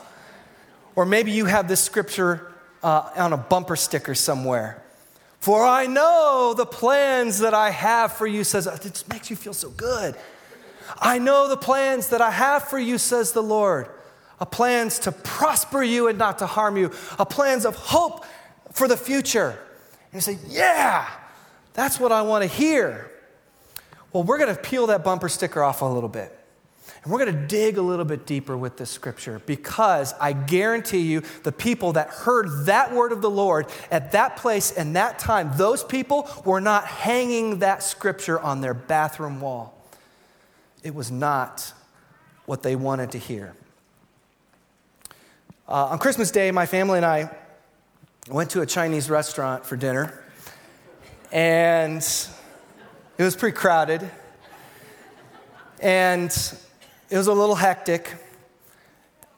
Or 0.96 1.06
maybe 1.06 1.32
you 1.32 1.46
have 1.46 1.68
this 1.68 1.84
scripture 1.84 2.52
uh, 2.82 3.12
on 3.16 3.34
a 3.34 3.38
bumper 3.38 3.76
sticker 3.76 4.16
somewhere. 4.16 4.82
For 5.40 5.64
I 5.64 5.86
know 5.86 6.56
the 6.58 6.66
plans 6.66 7.40
that 7.40 7.54
I 7.54 7.70
have 7.70 8.14
for 8.14 8.26
you, 8.26 8.44
says, 8.44 8.66
it 8.66 9.04
makes 9.08 9.30
you 9.30 9.36
feel 9.36 9.54
so 9.54 9.70
good. 9.70 10.16
I 11.00 11.20
know 11.20 11.48
the 11.48 11.58
plans 11.58 12.08
that 12.08 12.22
I 12.22 12.32
have 12.32 12.64
for 12.64 12.80
you, 12.80 12.98
says 12.98 13.34
the 13.34 13.44
Lord. 13.44 13.90
A 14.40 14.46
plans 14.46 15.00
to 15.00 15.12
prosper 15.12 15.82
you 15.82 16.08
and 16.08 16.18
not 16.18 16.40
to 16.40 16.46
harm 16.46 16.78
you, 16.78 16.92
a 17.18 17.26
plans 17.26 17.66
of 17.66 17.76
hope 17.76 18.26
for 18.72 18.88
the 18.88 18.98
future. 18.98 19.50
And 20.12 20.14
you 20.14 20.22
say, 20.22 20.38
Yeah, 20.48 21.08
that's 21.74 22.00
what 22.00 22.12
I 22.12 22.22
want 22.22 22.44
to 22.44 22.48
hear. 22.48 23.12
Well, 24.14 24.24
we're 24.24 24.38
going 24.38 24.56
to 24.56 24.62
peel 24.62 24.88
that 24.88 25.04
bumper 25.04 25.30
sticker 25.30 25.62
off 25.62 25.82
a 25.82 25.86
little 25.86 26.10
bit. 26.10 26.34
And 27.04 27.12
we're 27.12 27.24
going 27.24 27.36
to 27.36 27.48
dig 27.48 27.78
a 27.78 27.82
little 27.82 28.06
bit 28.06 28.26
deeper 28.26 28.58
with 28.58 28.78
this 28.78 28.90
scripture 28.90 29.42
because 29.46 30.14
I 30.20 30.34
guarantee 30.34 31.02
you, 31.02 31.22
the 31.44 31.52
people 31.52 31.94
that 31.94 32.10
heard 32.10 32.66
that 32.66 32.94
word 32.94 33.12
of 33.12 33.22
the 33.22 33.30
Lord 33.30 33.68
at 33.92 34.14
that 34.14 34.38
place 34.38 34.72
and 34.72 34.96
that 34.96 35.20
time, 35.20 35.52
those 35.56 35.84
people 35.84 36.30
were 36.46 36.62
not 36.62 36.86
hanging 36.86 37.60
that 37.60 37.84
scripture 37.84 38.40
on 38.40 38.62
their 38.62 38.74
bathroom 38.74 39.40
wall. 39.40 39.74
It 40.84 40.96
was 40.96 41.12
not 41.12 41.74
what 42.46 42.64
they 42.64 42.76
wanted 42.76 43.12
to 43.12 43.18
hear. 43.18 43.54
Uh, 45.70 45.88
on 45.88 46.00
Christmas 46.00 46.32
Day, 46.32 46.50
my 46.52 46.66
family 46.66 46.96
and 46.96 47.06
I 47.06 47.30
went 48.30 48.52
to 48.52 48.62
a 48.62 48.66
Chinese 48.66 49.10
restaurant 49.10 49.66
for 49.66 49.76
dinner, 49.76 50.18
and 51.30 51.98
it 53.18 53.24
was 53.24 53.36
pretty 53.36 53.54
crowded. 53.54 54.10
And 55.82 56.30
it 57.10 57.18
was 57.18 57.28
a 57.28 57.34
little 57.34 57.56
hectic. 57.56 58.16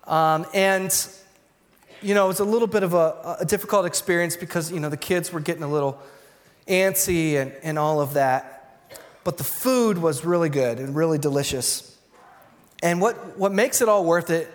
Um, 0.06 0.46
and, 0.54 0.96
you 2.00 2.14
know, 2.14 2.26
it 2.26 2.28
was 2.28 2.42
a 2.42 2.46
little 2.46 2.68
bit 2.68 2.84
of 2.84 2.94
a, 2.94 3.38
a, 3.40 3.46
difficult 3.46 3.88
experience 3.88 4.38
because, 4.38 4.72
you 4.72 4.80
know, 4.80 4.90
the 4.90 4.98
kids 4.98 5.34
were 5.34 5.40
getting 5.40 5.64
a 5.64 5.68
little 5.68 6.00
antsy 6.68 7.42
and, 7.42 7.54
and 7.64 7.80
all 7.80 8.02
of 8.02 8.14
that. 8.14 8.88
But 9.24 9.40
the 9.40 9.44
food 9.44 9.98
was 9.98 10.24
really 10.24 10.50
good 10.50 10.78
and 10.78 10.96
really 10.96 11.18
delicious. 11.18 11.98
And 12.84 13.02
what, 13.02 13.36
what 13.36 13.52
makes 13.52 13.82
it 13.82 13.90
all 13.90 14.06
worth 14.06 14.30
it, 14.30 14.48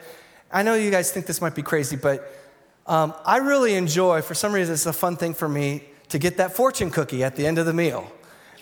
I 0.54 0.62
know 0.62 0.74
you 0.74 0.92
guys 0.92 1.10
think 1.10 1.26
this 1.26 1.40
might 1.40 1.56
be 1.56 1.62
crazy, 1.62 1.96
but 1.96 2.32
um, 2.86 3.12
I 3.26 3.38
really 3.38 3.74
enjoy, 3.74 4.22
for 4.22 4.34
some 4.34 4.52
reason, 4.52 4.74
it's 4.74 4.86
a 4.86 4.92
fun 4.92 5.16
thing 5.16 5.34
for 5.34 5.48
me 5.48 5.82
to 6.10 6.18
get 6.20 6.36
that 6.36 6.54
fortune 6.54 6.92
cookie 6.92 7.24
at 7.24 7.34
the 7.34 7.44
end 7.44 7.58
of 7.58 7.66
the 7.66 7.72
meal. 7.72 8.08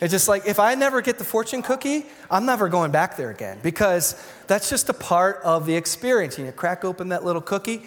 It's 0.00 0.10
just 0.10 0.26
like 0.26 0.46
if 0.46 0.58
I 0.58 0.74
never 0.74 1.02
get 1.02 1.18
the 1.18 1.24
fortune 1.24 1.60
cookie, 1.60 2.06
I'm 2.30 2.46
never 2.46 2.70
going 2.70 2.92
back 2.92 3.18
there 3.18 3.28
again 3.28 3.58
because 3.62 4.16
that's 4.46 4.70
just 4.70 4.88
a 4.88 4.94
part 4.94 5.42
of 5.44 5.66
the 5.66 5.76
experience. 5.76 6.38
You 6.38 6.50
crack 6.50 6.82
open 6.82 7.10
that 7.10 7.24
little 7.24 7.42
cookie 7.42 7.82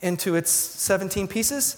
into 0.00 0.34
its 0.34 0.50
17 0.50 1.28
pieces, 1.28 1.76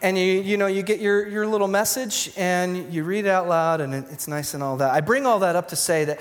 and 0.00 0.16
you, 0.16 0.24
you 0.24 0.56
know, 0.56 0.68
you 0.68 0.84
get 0.84 1.00
your, 1.00 1.26
your 1.26 1.48
little 1.48 1.66
message 1.66 2.30
and 2.36 2.94
you 2.94 3.02
read 3.02 3.24
it 3.24 3.30
out 3.30 3.48
loud, 3.48 3.80
and 3.80 3.94
it's 3.94 4.28
nice 4.28 4.54
and 4.54 4.62
all 4.62 4.76
that. 4.76 4.92
I 4.92 5.00
bring 5.00 5.26
all 5.26 5.40
that 5.40 5.56
up 5.56 5.68
to 5.68 5.76
say 5.76 6.04
that 6.04 6.20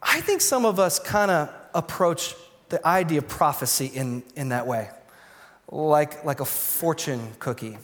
I 0.00 0.20
think 0.20 0.40
some 0.40 0.64
of 0.64 0.78
us 0.78 1.00
kind 1.00 1.32
of 1.32 1.52
approach 1.74 2.36
the 2.72 2.84
idea 2.86 3.18
of 3.18 3.28
prophecy 3.28 3.86
in, 3.86 4.22
in 4.34 4.48
that 4.48 4.66
way, 4.66 4.88
like, 5.70 6.24
like 6.24 6.40
a 6.40 6.44
fortune 6.46 7.32
cookie. 7.38 7.76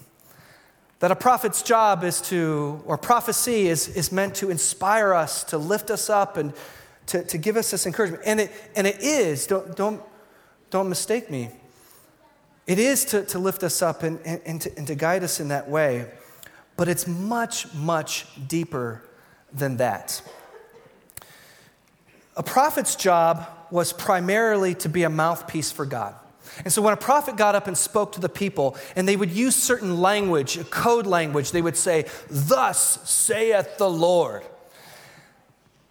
That 1.00 1.12
a 1.12 1.14
prophet's 1.14 1.62
job 1.62 2.04
is 2.04 2.22
to, 2.22 2.82
or 2.86 2.96
prophecy 2.96 3.68
is, 3.68 3.86
is 3.86 4.10
meant 4.10 4.34
to 4.36 4.50
inspire 4.50 5.12
us, 5.12 5.44
to 5.44 5.58
lift 5.58 5.90
us 5.90 6.08
up, 6.08 6.38
and 6.38 6.54
to, 7.08 7.22
to 7.22 7.36
give 7.36 7.58
us 7.58 7.70
this 7.70 7.84
encouragement. 7.84 8.22
And 8.24 8.40
it, 8.40 8.50
and 8.74 8.86
it 8.86 9.00
is, 9.02 9.46
don't, 9.46 9.76
don't, 9.76 10.00
don't 10.70 10.88
mistake 10.88 11.30
me. 11.30 11.50
It 12.66 12.78
is 12.78 13.04
to, 13.06 13.24
to 13.26 13.38
lift 13.38 13.62
us 13.62 13.82
up 13.82 14.02
and, 14.02 14.18
and, 14.24 14.40
and, 14.46 14.60
to, 14.62 14.74
and 14.78 14.86
to 14.86 14.94
guide 14.94 15.22
us 15.22 15.38
in 15.38 15.48
that 15.48 15.68
way, 15.68 16.06
but 16.78 16.88
it's 16.88 17.06
much, 17.06 17.72
much 17.74 18.26
deeper 18.48 19.02
than 19.52 19.76
that. 19.76 20.22
A 22.38 22.42
prophet's 22.42 22.96
job 22.96 23.46
was 23.70 23.92
primarily 23.92 24.74
to 24.76 24.88
be 24.88 25.02
a 25.02 25.10
mouthpiece 25.10 25.70
for 25.72 25.86
God. 25.86 26.14
And 26.64 26.72
so 26.72 26.82
when 26.82 26.92
a 26.92 26.98
prophet 26.98 27.36
got 27.36 27.54
up 27.54 27.66
and 27.66 27.76
spoke 27.76 28.12
to 28.12 28.20
the 28.20 28.28
people, 28.28 28.76
and 28.96 29.06
they 29.06 29.16
would 29.16 29.30
use 29.30 29.54
certain 29.54 30.00
language, 30.00 30.68
code 30.70 31.06
language, 31.06 31.52
they 31.52 31.62
would 31.62 31.76
say, 31.76 32.06
Thus 32.28 33.08
saith 33.08 33.78
the 33.78 33.88
Lord. 33.88 34.42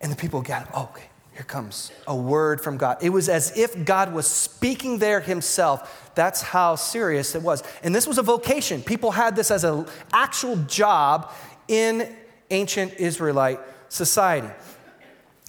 And 0.02 0.12
the 0.12 0.16
people 0.16 0.42
got, 0.42 0.70
oh, 0.74 0.90
okay, 0.92 1.06
here 1.34 1.44
comes 1.44 1.92
a 2.08 2.16
word 2.16 2.62
from 2.62 2.78
God. 2.78 2.98
It 3.02 3.10
was 3.10 3.30
as 3.30 3.58
if 3.58 3.86
God 3.86 4.14
was 4.14 4.28
speaking 4.28 5.00
there 5.00 5.22
himself. 5.22 6.12
That's 6.16 6.42
how 6.42 6.76
serious 6.76 7.36
it 7.36 7.42
was. 7.42 7.64
And 7.84 7.96
this 7.96 8.08
was 8.08 8.18
a 8.18 8.24
vocation. 8.24 8.82
People 8.82 9.12
had 9.12 9.36
this 9.36 9.52
as 9.52 9.64
an 9.64 9.86
actual 10.14 10.56
job 10.66 11.32
in 11.68 12.16
ancient 12.50 12.96
Israelite 12.96 13.60
society. 13.90 14.50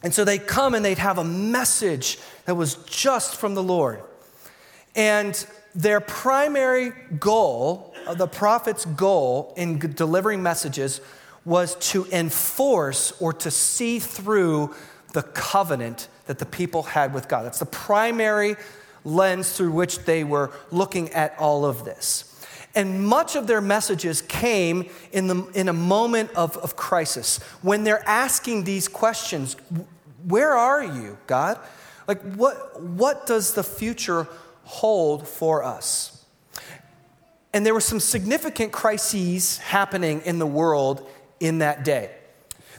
And 0.03 0.15
so 0.15 0.25
they'd 0.25 0.47
come 0.47 0.75
and 0.75 0.85
they'd 0.85 0.99
have 0.99 1.19
a 1.19 1.25
message 1.25 2.19
that 2.45 2.55
was 2.55 2.77
just 2.85 3.37
from 3.37 3.55
the 3.55 3.63
Lord. 3.63 4.01
And 4.95 5.47
their 5.75 6.01
primary 6.01 6.93
goal, 7.19 7.95
uh, 8.07 8.15
the 8.15 8.27
prophet's 8.27 8.85
goal 8.85 9.53
in 9.57 9.79
delivering 9.79 10.43
messages, 10.43 11.01
was 11.45 11.77
to 11.77 12.07
enforce 12.13 13.13
or 13.21 13.33
to 13.33 13.51
see 13.51 13.99
through 13.99 14.75
the 15.15 15.23
covenant 15.23 16.09
that 16.27 16.39
the 16.39 16.47
people 16.47 16.83
had 16.83 17.15
with 17.15 17.29
God. 17.29 17.45
That's 17.45 17.59
the 17.59 17.67
primary 17.67 18.57
lens 19.05 19.53
through 19.53 19.73
which 19.73 20.01
they 20.01 20.25
were 20.25 20.53
looking 20.71 21.11
at 21.11 21.35
all 21.39 21.65
of 21.65 21.85
this. 21.85 22.28
And 22.75 23.05
much 23.07 23.35
of 23.35 23.47
their 23.47 23.61
messages 23.61 24.23
came 24.23 24.89
in, 25.11 25.27
the, 25.27 25.45
in 25.55 25.69
a 25.69 25.73
moment 25.73 26.31
of, 26.33 26.57
of 26.59 26.77
crisis 26.77 27.39
when 27.63 27.85
they're 27.85 28.07
asking 28.07 28.65
these 28.65 28.89
questions 28.89 29.57
Where 30.27 30.53
are 30.53 30.83
you, 30.83 31.19
God? 31.27 31.59
Like, 32.07 32.21
what, 32.35 32.81
what 32.81 33.27
does 33.27 33.55
the 33.55 33.65
future 33.65 34.29
hold 34.69 35.27
for 35.27 35.65
us. 35.65 36.27
And 37.55 37.65
there 37.65 37.73
were 37.73 37.81
some 37.81 38.01
significant 38.01 38.71
crises 38.71 39.57
happening 39.59 40.21
in 40.27 40.39
the 40.39 40.47
world 40.47 41.09
in 41.41 41.59
that 41.59 41.85
day. 41.85 42.11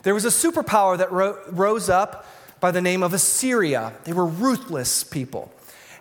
There 0.03 0.13
was 0.13 0.23
a 0.23 0.29
superpower 0.29 0.99
that 0.99 1.11
ro- 1.11 1.43
rose 1.49 1.89
up 1.89 2.27
by 2.59 2.69
the 2.69 2.79
name 2.79 3.01
of 3.01 3.13
Assyria. 3.13 3.93
They 4.03 4.13
were 4.13 4.27
ruthless 4.27 5.03
people. 5.03 5.51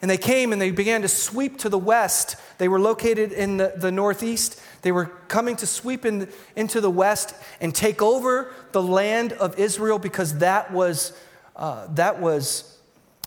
And 0.00 0.10
they 0.10 0.18
came 0.18 0.52
and 0.52 0.62
they 0.62 0.70
began 0.70 1.02
to 1.02 1.08
sweep 1.08 1.58
to 1.58 1.68
the 1.68 1.78
west. 1.78 2.36
They 2.58 2.68
were 2.68 2.80
located 2.80 3.32
in 3.32 3.56
the, 3.56 3.74
the 3.76 3.90
northeast. 3.90 4.60
They 4.82 4.92
were 4.92 5.06
coming 5.26 5.56
to 5.56 5.66
sweep 5.66 6.04
in, 6.04 6.28
into 6.54 6.80
the 6.80 6.90
west 6.90 7.34
and 7.60 7.74
take 7.74 8.00
over 8.00 8.52
the 8.72 8.82
land 8.82 9.32
of 9.32 9.58
Israel 9.58 9.98
because 9.98 10.38
that 10.38 10.72
was, 10.72 11.18
uh, 11.56 11.88
that 11.94 12.20
was 12.20 12.78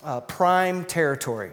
uh, 0.04 0.22
prime 0.22 0.86
territory. 0.86 1.52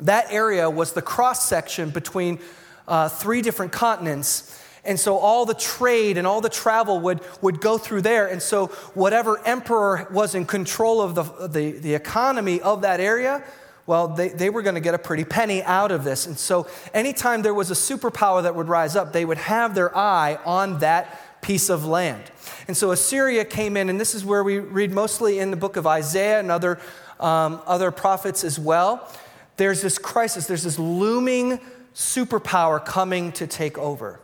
That 0.00 0.32
area 0.32 0.68
was 0.68 0.92
the 0.92 1.02
cross 1.02 1.48
section 1.48 1.90
between 1.90 2.40
uh, 2.88 3.08
three 3.08 3.42
different 3.42 3.70
continents. 3.70 4.58
And 4.84 4.98
so 4.98 5.18
all 5.18 5.46
the 5.46 5.54
trade 5.54 6.18
and 6.18 6.26
all 6.26 6.40
the 6.40 6.48
travel 6.48 6.98
would, 7.00 7.20
would 7.40 7.60
go 7.60 7.78
through 7.78 8.02
there. 8.02 8.26
And 8.26 8.42
so 8.42 8.66
whatever 8.94 9.38
emperor 9.46 10.08
was 10.10 10.34
in 10.34 10.44
control 10.44 11.00
of 11.00 11.14
the, 11.14 11.46
the, 11.46 11.78
the 11.78 11.94
economy 11.94 12.60
of 12.60 12.82
that 12.82 12.98
area, 12.98 13.44
well, 13.86 14.08
they, 14.08 14.28
they 14.28 14.50
were 14.50 14.62
going 14.62 14.76
to 14.76 14.80
get 14.80 14.94
a 14.94 14.98
pretty 14.98 15.24
penny 15.24 15.62
out 15.62 15.90
of 15.90 16.04
this. 16.04 16.26
And 16.26 16.38
so 16.38 16.68
anytime 16.94 17.42
there 17.42 17.54
was 17.54 17.70
a 17.70 17.74
superpower 17.74 18.42
that 18.42 18.54
would 18.54 18.68
rise 18.68 18.94
up, 18.94 19.12
they 19.12 19.24
would 19.24 19.38
have 19.38 19.74
their 19.74 19.96
eye 19.96 20.38
on 20.44 20.78
that 20.78 21.42
piece 21.42 21.68
of 21.68 21.84
land. 21.84 22.22
And 22.68 22.76
so 22.76 22.92
Assyria 22.92 23.44
came 23.44 23.76
in, 23.76 23.88
and 23.88 24.00
this 24.00 24.14
is 24.14 24.24
where 24.24 24.44
we 24.44 24.60
read 24.60 24.92
mostly 24.92 25.40
in 25.40 25.50
the 25.50 25.56
book 25.56 25.76
of 25.76 25.86
Isaiah 25.86 26.38
and 26.38 26.50
other, 26.50 26.78
um, 27.18 27.60
other 27.66 27.90
prophets 27.90 28.44
as 28.44 28.58
well 28.58 29.08
there's 29.56 29.82
this 29.82 29.98
crisis, 29.98 30.46
there's 30.46 30.64
this 30.64 30.78
looming 30.78 31.60
superpower 31.94 32.84
coming 32.84 33.32
to 33.32 33.46
take 33.46 33.78
over. 33.78 34.20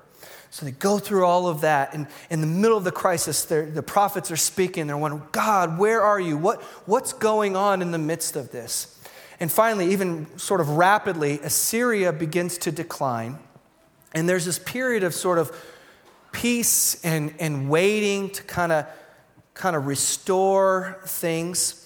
So 0.50 0.65
they 0.65 0.73
go 0.73 0.99
through 0.99 1.27
all 1.27 1.47
of 1.47 1.61
that, 1.61 1.93
and 1.93 2.07
in 2.31 2.41
the 2.41 2.47
middle 2.47 2.79
of 2.79 2.85
the 2.85 2.91
crisis, 2.91 3.45
the 3.45 3.85
prophets 3.87 4.31
are 4.31 4.37
speaking. 4.37 4.87
They're 4.87 4.97
wondering, 4.97 5.25
God, 5.31 5.79
where 5.79 6.03
are 6.03 6.19
you? 6.19 6.38
What, 6.38 6.62
what's 6.87 7.12
going 7.12 7.55
on 7.55 7.83
in 7.83 7.91
the 7.91 7.99
midst 7.99 8.35
of 8.35 8.50
this? 8.50 8.98
And 9.40 9.50
finally, 9.50 9.92
even 9.92 10.26
sort 10.38 10.61
of 10.61 10.71
rapidly, 10.71 11.38
Assyria 11.40 12.12
begins 12.12 12.59
to 12.59 12.73
decline. 12.73 13.38
And 14.12 14.28
there's 14.28 14.45
this 14.45 14.59
period 14.59 15.04
of 15.04 15.14
sort 15.14 15.38
of 15.38 15.57
peace 16.33 17.02
and, 17.04 17.35
and 17.38 17.71
waiting 17.71 18.30
to 18.30 18.42
kind 18.42 18.73
of 18.73 18.87
kind 19.54 19.75
of 19.75 19.87
restore 19.87 21.00
things. 21.04 21.85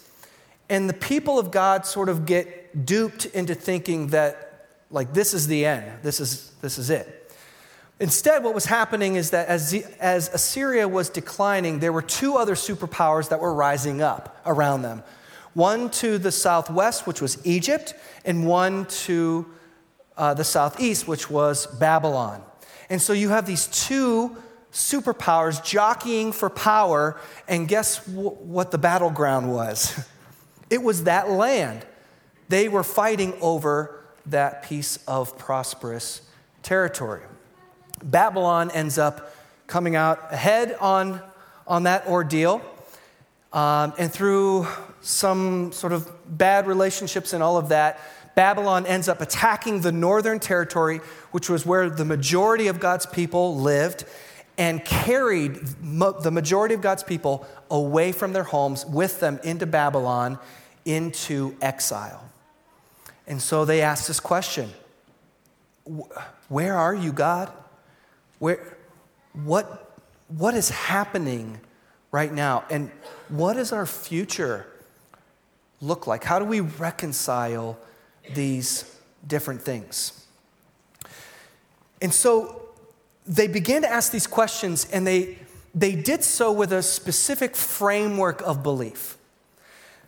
And 0.69 0.89
the 0.89 0.95
people 0.95 1.39
of 1.39 1.51
God 1.51 1.87
sort 1.87 2.09
of 2.09 2.27
get 2.27 2.85
duped 2.87 3.25
into 3.27 3.55
thinking 3.55 4.09
that 4.09 4.69
like 4.91 5.15
this 5.15 5.33
is 5.35 5.47
the 5.47 5.65
end. 5.65 6.03
This 6.03 6.21
is 6.21 6.53
this 6.61 6.79
is 6.79 6.91
it. 6.91 7.19
Instead, 7.99 8.43
what 8.43 8.53
was 8.53 8.65
happening 8.65 9.15
is 9.15 9.31
that 9.31 9.47
as, 9.49 9.73
as 10.01 10.29
Assyria 10.31 10.89
was 10.89 11.09
declining, 11.09 11.79
there 11.79 11.93
were 11.93 12.03
two 12.03 12.37
other 12.37 12.55
superpowers 12.57 13.29
that 13.29 13.39
were 13.39 13.55
rising 13.55 14.03
up 14.03 14.41
around 14.45 14.83
them 14.83 15.05
one 15.55 15.91
to 15.91 16.19
the 16.19 16.33
southwest, 16.33 17.07
which 17.07 17.21
was 17.21 17.45
Egypt, 17.47 17.95
and 18.25 18.47
one 18.47 18.87
to 18.87 19.47
uh, 20.17 20.35
the 20.35 20.45
southeast, 20.45 21.07
which 21.09 21.31
was 21.31 21.67
Babylon. 21.67 22.43
And 22.91 23.01
so 23.01 23.13
you 23.13 23.31
have 23.31 23.47
these 23.47 23.67
two 23.67 24.37
superpowers 24.73 25.63
jockeying 25.65 26.33
for 26.33 26.51
power, 26.51 27.19
and 27.49 27.69
guess 27.69 28.05
w- 28.07 28.31
what 28.31 28.71
the 28.71 28.79
battleground 28.79 29.53
was? 29.53 30.09
It 30.71 30.83
was 30.83 31.05
that 31.05 31.29
land. 31.29 31.85
They 32.49 32.67
were 32.71 32.83
fighting 32.83 33.35
over 33.43 34.03
that 34.25 34.63
piece 34.63 34.97
of 35.07 35.37
prosperous 35.37 36.23
territory. 36.63 37.21
Babylon 38.03 38.71
ends 38.71 38.97
up 38.97 39.35
coming 39.67 39.97
out 39.97 40.33
ahead 40.33 40.75
on, 40.81 41.21
on 41.67 41.83
that 41.83 42.07
ordeal. 42.07 42.63
Um, 43.53 43.93
and 43.99 44.11
through 44.11 44.67
some 45.03 45.73
sort 45.73 45.93
of 45.93 46.11
bad 46.27 46.67
relationships 46.67 47.33
and 47.33 47.43
all 47.43 47.59
of 47.59 47.69
that, 47.69 48.01
Babylon 48.35 48.87
ends 48.87 49.09
up 49.09 49.21
attacking 49.21 49.83
the 49.83 49.93
northern 49.93 50.39
territory, 50.39 50.99
which 51.33 51.51
was 51.51 51.67
where 51.67 51.91
the 51.91 52.05
majority 52.05 52.69
of 52.69 52.81
God's 52.81 53.05
people 53.05 53.57
lived, 53.57 54.05
and 54.57 54.85
carried 54.85 55.55
the 55.57 56.31
majority 56.31 56.75
of 56.75 56.81
God's 56.81 57.03
people 57.03 57.47
away 57.71 58.13
from 58.13 58.33
their 58.33 58.45
homes 58.45 58.87
with 58.87 59.21
them 59.21 59.41
into 59.45 59.67
Babylon, 59.67 60.39
into 60.85 61.57
exile. 61.61 62.25
And 63.27 63.41
so 63.41 63.65
they 63.65 63.83
asked 63.83 64.09
this 64.09 64.21
question 64.21 64.71
Where 66.49 66.77
are 66.77 66.95
you, 66.95 67.13
God? 67.13 67.51
Where, 68.39 68.77
what, 69.45 69.99
what 70.29 70.55
is 70.55 70.71
happening 70.71 71.61
right 72.11 72.33
now? 72.33 72.65
And 72.71 72.91
what 73.29 73.57
is 73.57 73.73
our 73.73 73.87
future 73.87 74.67
look 75.83 76.07
like? 76.07 76.25
How 76.25 76.39
do 76.39 76.47
we 76.47 76.61
reconcile 76.61 77.77
these 78.35 78.99
different 79.27 79.61
things? 79.61 80.27
And 82.01 82.15
so 82.15 82.63
they 83.27 83.49
began 83.49 83.83
to 83.83 83.91
ask 83.91 84.11
these 84.11 84.27
questions, 84.27 84.89
and 84.93 85.07
they, 85.07 85.39
they 85.75 85.95
did 85.95 86.25
so 86.25 86.51
with 86.51 86.73
a 86.73 86.83
specific 86.83 87.55
framework 87.55 88.41
of 88.43 88.63
belief. 88.63 89.19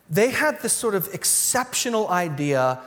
They 0.09 0.31
had 0.31 0.61
this 0.61 0.73
sort 0.73 0.95
of 0.95 1.13
exceptional 1.13 2.09
idea 2.09 2.79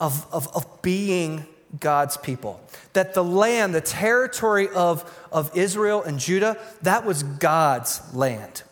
of, 0.00 0.26
of, 0.32 0.48
of 0.54 0.82
being 0.82 1.46
God's 1.80 2.16
people. 2.16 2.60
That 2.92 3.14
the 3.14 3.24
land, 3.24 3.74
the 3.74 3.80
territory 3.80 4.68
of, 4.68 5.04
of 5.32 5.56
Israel 5.56 6.02
and 6.02 6.18
Judah, 6.18 6.56
that 6.82 7.04
was 7.04 7.22
God's 7.22 8.00
land. 8.14 8.62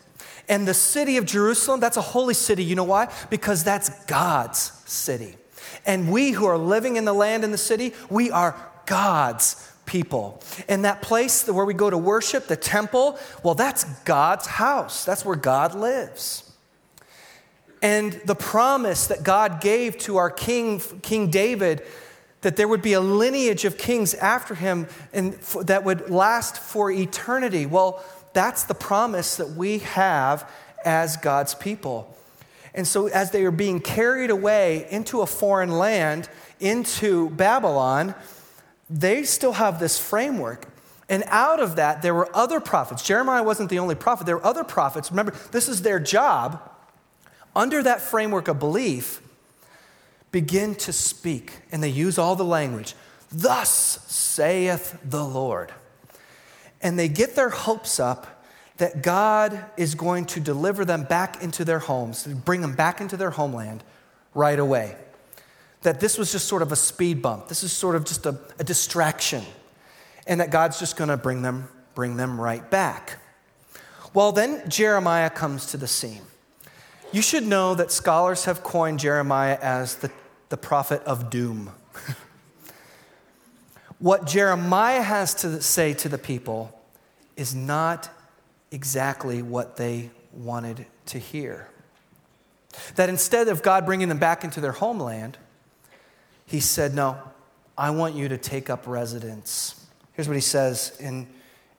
And 0.47 0.67
the 0.67 0.73
city 0.73 1.17
of 1.17 1.25
Jerusalem, 1.25 1.79
that's 1.79 1.97
a 1.97 2.01
holy 2.01 2.33
city. 2.33 2.63
You 2.63 2.75
know 2.75 2.83
why? 2.83 3.11
Because 3.29 3.63
that's 3.63 3.89
God's 4.05 4.71
city. 4.85 5.35
And 5.85 6.11
we 6.11 6.31
who 6.31 6.45
are 6.45 6.57
living 6.57 6.95
in 6.95 7.05
the 7.05 7.13
land 7.13 7.43
and 7.43 7.53
the 7.53 7.57
city, 7.57 7.93
we 8.09 8.31
are 8.31 8.55
God's 8.85 9.71
people. 9.85 10.41
And 10.67 10.85
that 10.85 11.01
place 11.01 11.47
where 11.47 11.65
we 11.65 11.73
go 11.73 11.89
to 11.89 11.97
worship, 11.97 12.47
the 12.47 12.55
temple, 12.55 13.19
well, 13.43 13.55
that's 13.55 13.83
God's 14.03 14.47
house. 14.47 15.05
That's 15.05 15.25
where 15.25 15.35
God 15.35 15.75
lives. 15.75 16.51
And 17.81 18.13
the 18.25 18.35
promise 18.35 19.07
that 19.07 19.23
God 19.23 19.61
gave 19.61 19.97
to 19.99 20.17
our 20.17 20.29
king, 20.31 20.79
King 21.01 21.29
David, 21.29 21.83
that 22.41 22.55
there 22.57 22.67
would 22.67 22.81
be 22.81 22.93
a 22.93 22.99
lineage 23.01 23.65
of 23.65 23.77
kings 23.77 24.13
after 24.13 24.55
him 24.55 24.87
and 25.13 25.33
that 25.63 25.83
would 25.83 26.09
last 26.09 26.57
for 26.57 26.91
eternity. 26.91 27.65
Well, 27.65 28.03
that's 28.35 28.65
the 28.65 28.75
promise 28.75 29.37
that 29.37 29.51
we 29.51 29.79
have 29.79 30.47
as 30.83 31.17
God's 31.17 31.55
people. 31.55 32.15
And 32.75 32.85
so, 32.85 33.07
as 33.07 33.31
they 33.31 33.45
are 33.45 33.51
being 33.51 33.79
carried 33.79 34.29
away 34.29 34.85
into 34.91 35.21
a 35.21 35.25
foreign 35.25 35.71
land, 35.71 36.29
into 36.59 37.29
Babylon, 37.31 38.13
they 38.89 39.23
still 39.23 39.53
have 39.53 39.79
this 39.79 39.97
framework. 39.97 40.67
And 41.07 41.23
out 41.27 41.59
of 41.59 41.77
that, 41.77 42.01
there 42.01 42.13
were 42.13 42.29
other 42.35 42.59
prophets. 42.59 43.01
Jeremiah 43.01 43.43
wasn't 43.43 43.69
the 43.69 43.79
only 43.79 43.95
prophet, 43.95 44.25
there 44.25 44.37
were 44.37 44.45
other 44.45 44.65
prophets. 44.65 45.09
Remember, 45.11 45.33
this 45.51 45.69
is 45.69 45.81
their 45.81 45.99
job. 45.99 46.61
Under 47.55 47.81
that 47.81 48.01
framework 48.01 48.49
of 48.49 48.59
belief, 48.59 49.21
begin 50.33 50.75
to 50.75 50.91
speak, 50.91 51.53
and 51.71 51.81
they 51.81 51.87
use 51.87 52.17
all 52.17 52.35
the 52.35 52.43
language. 52.43 52.95
Thus 53.31 54.05
saith 54.07 54.99
the 55.01 55.23
Lord. 55.23 55.71
And 56.85 56.97
they 56.97 57.09
get 57.09 57.35
their 57.35 57.49
hopes 57.49 57.99
up 57.99 58.45
that 58.77 59.01
God 59.01 59.65
is 59.75 59.95
going 59.95 60.25
to 60.27 60.39
deliver 60.39 60.85
them 60.85 61.03
back 61.03 61.41
into 61.41 61.65
their 61.65 61.79
homes, 61.79 62.25
bring 62.25 62.61
them 62.61 62.75
back 62.75 63.01
into 63.01 63.17
their 63.17 63.31
homeland 63.31 63.83
right 64.33 64.59
away. 64.59 64.95
That 65.81 65.99
this 65.99 66.17
was 66.17 66.31
just 66.31 66.47
sort 66.47 66.61
of 66.61 66.71
a 66.71 66.77
speed 66.77 67.21
bump. 67.21 67.47
This 67.49 67.63
is 67.63 67.73
sort 67.73 67.97
of 67.97 68.05
just 68.05 68.25
a, 68.25 68.37
a 68.59 68.63
distraction. 68.63 69.43
And 70.27 70.39
that 70.39 70.51
God's 70.51 70.79
just 70.79 70.95
going 70.95 71.09
to 71.09 71.17
bring 71.17 71.41
them, 71.41 71.67
bring 71.93 72.15
them 72.15 72.39
right 72.39 72.69
back. 72.69 73.19
Well, 74.13 74.31
then 74.31 74.69
Jeremiah 74.69 75.29
comes 75.29 75.65
to 75.67 75.77
the 75.77 75.87
scene. 75.87 76.21
You 77.11 77.21
should 77.21 77.45
know 77.45 77.75
that 77.75 77.91
scholars 77.91 78.45
have 78.45 78.63
coined 78.63 78.99
Jeremiah 78.99 79.57
as 79.61 79.95
the 79.95 80.11
the 80.49 80.57
prophet 80.57 81.01
of 81.03 81.29
doom. 81.29 81.71
what 83.99 84.25
Jeremiah 84.25 85.01
has 85.01 85.33
to 85.35 85.61
say 85.61 85.93
to 85.95 86.09
the 86.09 86.17
people 86.17 86.74
is 87.35 87.53
not 87.53 88.09
exactly 88.71 89.41
what 89.41 89.77
they 89.77 90.11
wanted 90.33 90.85
to 91.07 91.19
hear. 91.19 91.69
That 92.95 93.09
instead 93.09 93.47
of 93.47 93.61
God 93.63 93.85
bringing 93.85 94.09
them 94.09 94.17
back 94.17 94.43
into 94.43 94.59
their 94.59 94.73
homeland, 94.73 95.37
he 96.45 96.59
said, 96.59 96.93
No, 96.93 97.17
I 97.77 97.89
want 97.91 98.15
you 98.15 98.29
to 98.29 98.37
take 98.37 98.69
up 98.69 98.87
residence. 98.87 99.85
Here's 100.13 100.27
what 100.27 100.35
he 100.35 100.41
says 100.41 100.95
in, 100.99 101.27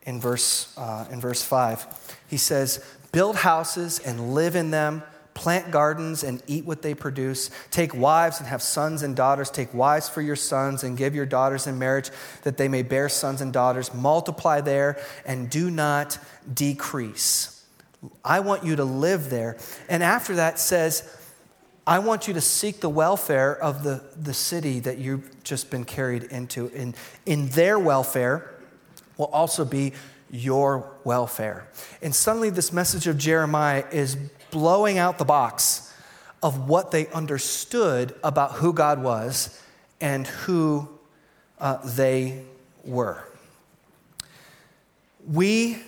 in, 0.03 0.19
verse, 0.19 0.75
uh, 0.77 1.05
in 1.11 1.19
verse 1.19 1.43
5. 1.43 2.17
He 2.27 2.37
says, 2.37 2.83
Build 3.11 3.37
houses 3.37 3.99
and 3.99 4.33
live 4.33 4.55
in 4.55 4.71
them 4.71 5.03
plant 5.37 5.69
gardens 5.69 6.23
and 6.23 6.41
eat 6.47 6.65
what 6.65 6.81
they 6.81 6.95
produce. 6.95 7.51
Take 7.69 7.93
wives 7.93 8.39
and 8.39 8.49
have 8.49 8.63
sons 8.63 9.03
and 9.03 9.15
daughters. 9.15 9.51
Take 9.51 9.71
wives 9.71 10.09
for 10.09 10.19
your 10.19 10.35
sons 10.35 10.83
and 10.83 10.97
give 10.97 11.13
your 11.13 11.27
daughters 11.27 11.67
in 11.67 11.77
marriage 11.77 12.09
that 12.41 12.57
they 12.57 12.67
may 12.67 12.81
bear 12.81 13.07
sons 13.07 13.39
and 13.39 13.53
daughters. 13.53 13.93
Multiply 13.93 14.61
there 14.61 14.99
and 15.27 15.47
do 15.47 15.69
not 15.69 16.17
decrease. 16.51 17.63
I 18.25 18.39
want 18.39 18.63
you 18.63 18.75
to 18.77 18.83
live 18.83 19.29
there. 19.29 19.57
And 19.87 20.01
after 20.01 20.37
that 20.37 20.59
says, 20.59 21.15
I 21.85 21.99
want 21.99 22.27
you 22.27 22.33
to 22.33 22.41
seek 22.41 22.79
the 22.79 22.89
welfare 22.89 23.55
of 23.55 23.83
the, 23.83 24.03
the 24.19 24.33
city 24.33 24.79
that 24.81 24.97
you've 24.97 25.43
just 25.43 25.69
been 25.69 25.85
carried 25.85 26.23
into. 26.23 26.71
And 26.75 26.95
in 27.27 27.49
their 27.49 27.77
welfare 27.77 28.55
will 29.17 29.27
also 29.27 29.65
be 29.65 29.93
your 30.31 30.91
welfare. 31.03 31.67
And 32.01 32.13
suddenly, 32.13 32.49
this 32.49 32.73
message 32.73 33.05
of 33.07 33.17
Jeremiah 33.17 33.85
is 33.91 34.17
blowing 34.51 34.97
out 34.97 35.17
the 35.17 35.25
box 35.25 35.93
of 36.43 36.67
what 36.67 36.91
they 36.91 37.07
understood 37.07 38.13
about 38.23 38.53
who 38.53 38.73
God 38.73 39.01
was 39.01 39.61
and 39.99 40.27
who 40.27 40.87
uh, 41.59 41.77
they 41.83 42.43
were. 42.83 43.27
We, 45.27 45.79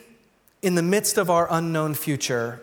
in 0.62 0.76
the 0.76 0.84
midst 0.84 1.18
of 1.18 1.30
our 1.30 1.48
unknown 1.50 1.94
future, 1.94 2.62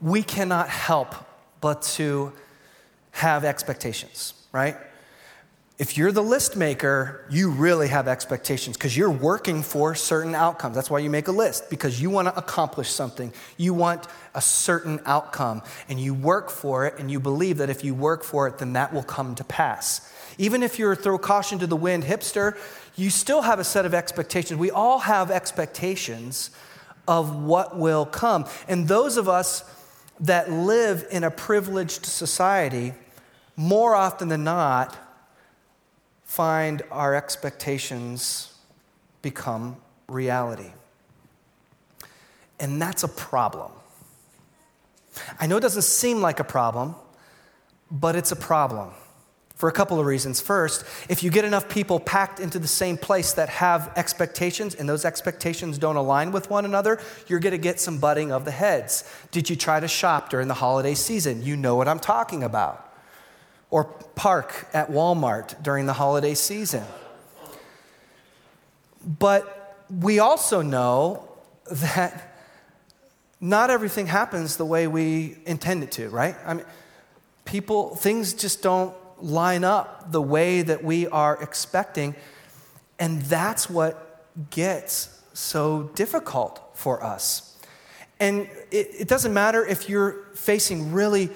we 0.00 0.22
cannot 0.22 0.68
help 0.68 1.14
but 1.60 1.82
to 1.82 2.32
have 3.12 3.44
expectations, 3.44 4.34
right? 4.52 4.76
If 5.76 5.98
you're 5.98 6.12
the 6.12 6.22
list 6.22 6.56
maker, 6.56 7.26
you 7.28 7.50
really 7.50 7.88
have 7.88 8.06
expectations 8.06 8.76
because 8.76 8.96
you're 8.96 9.10
working 9.10 9.60
for 9.60 9.96
certain 9.96 10.32
outcomes. 10.32 10.76
That's 10.76 10.88
why 10.88 11.00
you 11.00 11.10
make 11.10 11.26
a 11.26 11.32
list 11.32 11.68
because 11.68 12.00
you 12.00 12.10
want 12.10 12.28
to 12.28 12.38
accomplish 12.38 12.90
something. 12.90 13.32
You 13.56 13.74
want 13.74 14.06
a 14.36 14.40
certain 14.40 15.00
outcome 15.04 15.62
and 15.88 15.98
you 15.98 16.14
work 16.14 16.48
for 16.48 16.86
it 16.86 16.94
and 17.00 17.10
you 17.10 17.18
believe 17.18 17.58
that 17.58 17.70
if 17.70 17.82
you 17.82 17.92
work 17.92 18.22
for 18.22 18.46
it, 18.46 18.58
then 18.58 18.74
that 18.74 18.94
will 18.94 19.02
come 19.02 19.34
to 19.34 19.42
pass. 19.42 20.12
Even 20.38 20.62
if 20.62 20.78
you're 20.78 20.94
throw 20.94 21.18
caution 21.18 21.58
to 21.58 21.66
the 21.66 21.76
wind 21.76 22.04
hipster, 22.04 22.56
you 22.94 23.10
still 23.10 23.42
have 23.42 23.58
a 23.58 23.64
set 23.64 23.84
of 23.84 23.94
expectations. 23.94 24.60
We 24.60 24.70
all 24.70 25.00
have 25.00 25.32
expectations 25.32 26.50
of 27.08 27.34
what 27.34 27.76
will 27.76 28.06
come. 28.06 28.46
And 28.68 28.86
those 28.86 29.16
of 29.16 29.28
us 29.28 29.64
that 30.20 30.52
live 30.52 31.04
in 31.10 31.24
a 31.24 31.32
privileged 31.32 32.06
society, 32.06 32.94
more 33.56 33.96
often 33.96 34.28
than 34.28 34.44
not, 34.44 34.96
find 36.34 36.82
our 36.90 37.14
expectations 37.14 38.52
become 39.22 39.76
reality. 40.08 40.72
And 42.58 42.82
that's 42.82 43.04
a 43.04 43.08
problem. 43.08 43.70
I 45.38 45.46
know 45.46 45.56
it 45.56 45.60
doesn't 45.60 45.82
seem 45.82 46.20
like 46.20 46.40
a 46.40 46.44
problem, 46.44 46.96
but 47.88 48.16
it's 48.16 48.32
a 48.32 48.36
problem 48.36 48.90
for 49.54 49.68
a 49.68 49.72
couple 49.72 50.00
of 50.00 50.06
reasons. 50.06 50.40
First, 50.40 50.84
if 51.08 51.22
you 51.22 51.30
get 51.30 51.44
enough 51.44 51.68
people 51.68 52.00
packed 52.00 52.40
into 52.40 52.58
the 52.58 52.66
same 52.66 52.96
place 52.96 53.32
that 53.34 53.48
have 53.48 53.92
expectations 53.94 54.74
and 54.74 54.88
those 54.88 55.04
expectations 55.04 55.78
don't 55.78 55.94
align 55.94 56.32
with 56.32 56.50
one 56.50 56.64
another, 56.64 57.00
you're 57.28 57.38
going 57.38 57.52
to 57.52 57.58
get 57.58 57.78
some 57.78 57.98
butting 57.98 58.32
of 58.32 58.44
the 58.44 58.50
heads. 58.50 59.08
Did 59.30 59.48
you 59.48 59.54
try 59.54 59.78
to 59.78 59.86
shop 59.86 60.30
during 60.30 60.48
the 60.48 60.54
holiday 60.54 60.94
season? 60.94 61.44
You 61.44 61.56
know 61.56 61.76
what 61.76 61.86
I'm 61.86 62.00
talking 62.00 62.42
about. 62.42 62.83
Or 63.70 63.84
park 64.14 64.68
at 64.72 64.90
Walmart 64.90 65.62
during 65.62 65.86
the 65.86 65.94
holiday 65.94 66.34
season. 66.34 66.84
But 69.04 69.76
we 69.90 70.18
also 70.18 70.62
know 70.62 71.28
that 71.70 72.36
not 73.40 73.70
everything 73.70 74.06
happens 74.06 74.56
the 74.56 74.64
way 74.64 74.86
we 74.86 75.36
intend 75.44 75.82
it 75.82 75.92
to, 75.92 76.08
right? 76.08 76.36
I 76.46 76.54
mean, 76.54 76.66
people, 77.44 77.94
things 77.96 78.32
just 78.32 78.62
don't 78.62 78.94
line 79.20 79.64
up 79.64 80.10
the 80.12 80.22
way 80.22 80.62
that 80.62 80.82
we 80.82 81.06
are 81.08 81.40
expecting. 81.42 82.14
And 82.98 83.22
that's 83.22 83.68
what 83.68 84.50
gets 84.50 85.22
so 85.32 85.90
difficult 85.94 86.60
for 86.74 87.02
us. 87.02 87.56
And 88.20 88.48
it, 88.70 88.88
it 89.00 89.08
doesn't 89.08 89.34
matter 89.34 89.64
if 89.64 89.88
you're 89.88 90.24
facing 90.34 90.92
really 90.92 91.30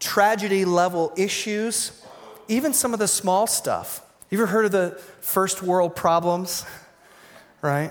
tragedy 0.00 0.64
level 0.64 1.12
issues, 1.16 1.92
even 2.48 2.72
some 2.72 2.92
of 2.92 2.98
the 2.98 3.06
small 3.06 3.46
stuff. 3.46 4.04
You 4.30 4.38
ever 4.38 4.46
heard 4.46 4.64
of 4.64 4.72
the 4.72 4.98
first 5.20 5.62
world 5.62 5.94
problems? 5.94 6.64
Right? 7.62 7.90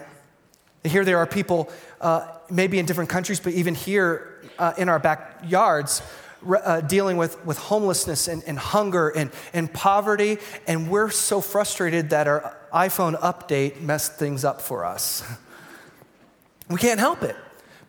Here 0.83 1.05
there 1.05 1.19
are 1.19 1.27
people 1.27 1.69
uh, 2.01 2.25
maybe 2.49 2.79
in 2.79 2.87
different 2.87 3.11
countries, 3.11 3.39
but 3.39 3.53
even 3.53 3.75
here 3.75 4.41
uh, 4.57 4.73
in 4.79 4.89
our 4.89 4.97
backyards, 4.97 6.01
uh, 6.47 6.81
dealing 6.81 7.17
with, 7.17 7.45
with 7.45 7.59
homelessness 7.59 8.27
and, 8.27 8.43
and 8.45 8.57
hunger 8.57 9.09
and, 9.09 9.29
and 9.53 9.71
poverty, 9.71 10.39
and 10.65 10.89
we're 10.89 11.11
so 11.11 11.39
frustrated 11.39 12.09
that 12.09 12.27
our 12.27 12.57
iPhone 12.73 13.15
update 13.19 13.79
messed 13.81 14.15
things 14.15 14.43
up 14.43 14.59
for 14.59 14.85
us. 14.85 15.23
we 16.67 16.77
can't 16.77 16.99
help 16.99 17.21
it 17.21 17.35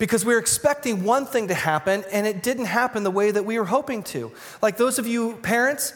because 0.01 0.25
we 0.25 0.33
we're 0.33 0.41
expecting 0.41 1.05
one 1.05 1.27
thing 1.27 1.49
to 1.49 1.55
happen 1.55 2.03
and 2.11 2.27
it 2.27 2.43
didn't 2.43 2.65
happen 2.65 3.05
the 3.05 3.11
way 3.11 3.31
that 3.31 3.45
we 3.45 3.59
were 3.59 3.67
hoping 3.67 4.03
to. 4.03 4.33
Like 4.63 4.79
those 4.79 4.99
of 4.99 5.07
you 5.07 5.35
parents 5.43 5.93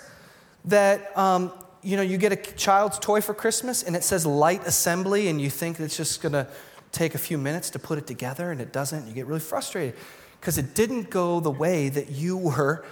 that 0.66 1.16
um, 1.18 1.50
you 1.82 1.96
know 1.96 2.02
you 2.02 2.18
get 2.18 2.30
a 2.30 2.36
child's 2.36 2.98
toy 2.98 3.22
for 3.22 3.32
Christmas 3.32 3.82
and 3.82 3.96
it 3.96 4.04
says 4.04 4.26
light 4.26 4.64
assembly 4.66 5.28
and 5.28 5.40
you 5.40 5.48
think 5.48 5.80
it's 5.80 5.96
just 5.96 6.20
going 6.20 6.34
to 6.34 6.46
take 6.92 7.14
a 7.14 7.18
few 7.18 7.38
minutes 7.38 7.70
to 7.70 7.78
put 7.78 7.96
it 7.96 8.06
together 8.06 8.52
and 8.52 8.60
it 8.60 8.72
doesn't, 8.72 9.08
you 9.08 9.14
get 9.14 9.26
really 9.26 9.40
frustrated 9.40 9.94
because 10.38 10.58
it 10.58 10.74
didn't 10.74 11.08
go 11.08 11.40
the 11.40 11.50
way 11.50 11.88
that 11.88 12.10
you 12.10 12.36
were 12.36 12.84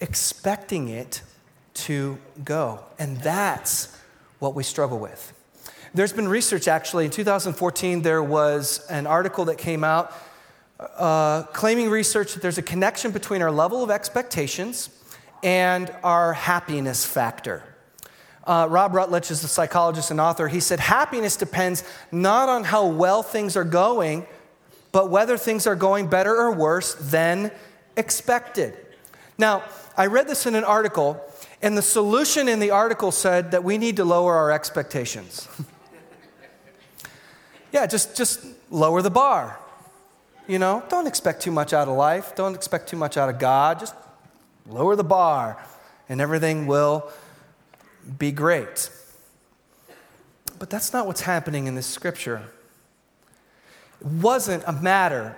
expecting 0.00 0.88
it 0.88 1.20
to 1.74 2.16
go. 2.44 2.78
And 2.96 3.16
that's 3.18 3.94
what 4.38 4.54
we 4.54 4.62
struggle 4.62 5.00
with. 5.00 5.32
There's 5.94 6.12
been 6.12 6.28
research 6.28 6.68
actually. 6.68 7.06
In 7.06 7.10
2014, 7.10 8.02
there 8.02 8.22
was 8.22 8.86
an 8.88 9.08
article 9.08 9.46
that 9.46 9.58
came 9.58 9.82
out 9.82 10.14
uh, 10.96 11.42
claiming 11.52 11.90
research 11.90 12.34
that 12.34 12.42
there's 12.42 12.58
a 12.58 12.62
connection 12.62 13.10
between 13.10 13.42
our 13.42 13.50
level 13.50 13.82
of 13.82 13.90
expectations 13.90 14.90
and 15.42 15.92
our 16.02 16.32
happiness 16.32 17.04
factor 17.04 17.64
uh, 18.50 18.66
Robb 18.68 18.94
Rutledge 18.94 19.30
is 19.30 19.44
a 19.44 19.48
psychologist 19.48 20.10
and 20.10 20.20
author. 20.20 20.48
He 20.48 20.60
said, 20.60 20.80
Happiness 20.80 21.36
depends 21.36 21.84
not 22.10 22.48
on 22.48 22.64
how 22.64 22.86
well 22.86 23.22
things 23.22 23.56
are 23.56 23.64
going, 23.64 24.26
but 24.92 25.08
whether 25.08 25.36
things 25.36 25.66
are 25.66 25.76
going 25.76 26.08
better 26.08 26.34
or 26.34 26.52
worse 26.52 26.94
than 26.94 27.52
expected. 27.96 28.76
Now, 29.38 29.62
I 29.96 30.06
read 30.06 30.26
this 30.26 30.46
in 30.46 30.54
an 30.54 30.64
article, 30.64 31.22
and 31.62 31.76
the 31.76 31.82
solution 31.82 32.48
in 32.48 32.60
the 32.60 32.70
article 32.70 33.12
said 33.12 33.52
that 33.52 33.62
we 33.62 33.78
need 33.78 33.96
to 33.96 34.04
lower 34.04 34.34
our 34.34 34.50
expectations. 34.50 35.48
yeah, 37.72 37.86
just, 37.86 38.16
just 38.16 38.44
lower 38.70 39.00
the 39.00 39.10
bar. 39.10 39.58
You 40.50 40.58
know, 40.58 40.82
don't 40.88 41.06
expect 41.06 41.42
too 41.42 41.52
much 41.52 41.72
out 41.72 41.86
of 41.86 41.96
life, 41.96 42.34
don't 42.34 42.56
expect 42.56 42.88
too 42.88 42.96
much 42.96 43.16
out 43.16 43.28
of 43.28 43.38
God, 43.38 43.78
just 43.78 43.94
lower 44.66 44.96
the 44.96 45.04
bar, 45.04 45.64
and 46.08 46.20
everything 46.20 46.66
will 46.66 47.08
be 48.18 48.32
great. 48.32 48.90
But 50.58 50.68
that's 50.68 50.92
not 50.92 51.06
what's 51.06 51.20
happening 51.20 51.68
in 51.68 51.76
this 51.76 51.86
scripture. 51.86 52.42
It 54.00 54.08
wasn't 54.08 54.64
a 54.66 54.72
matter 54.72 55.36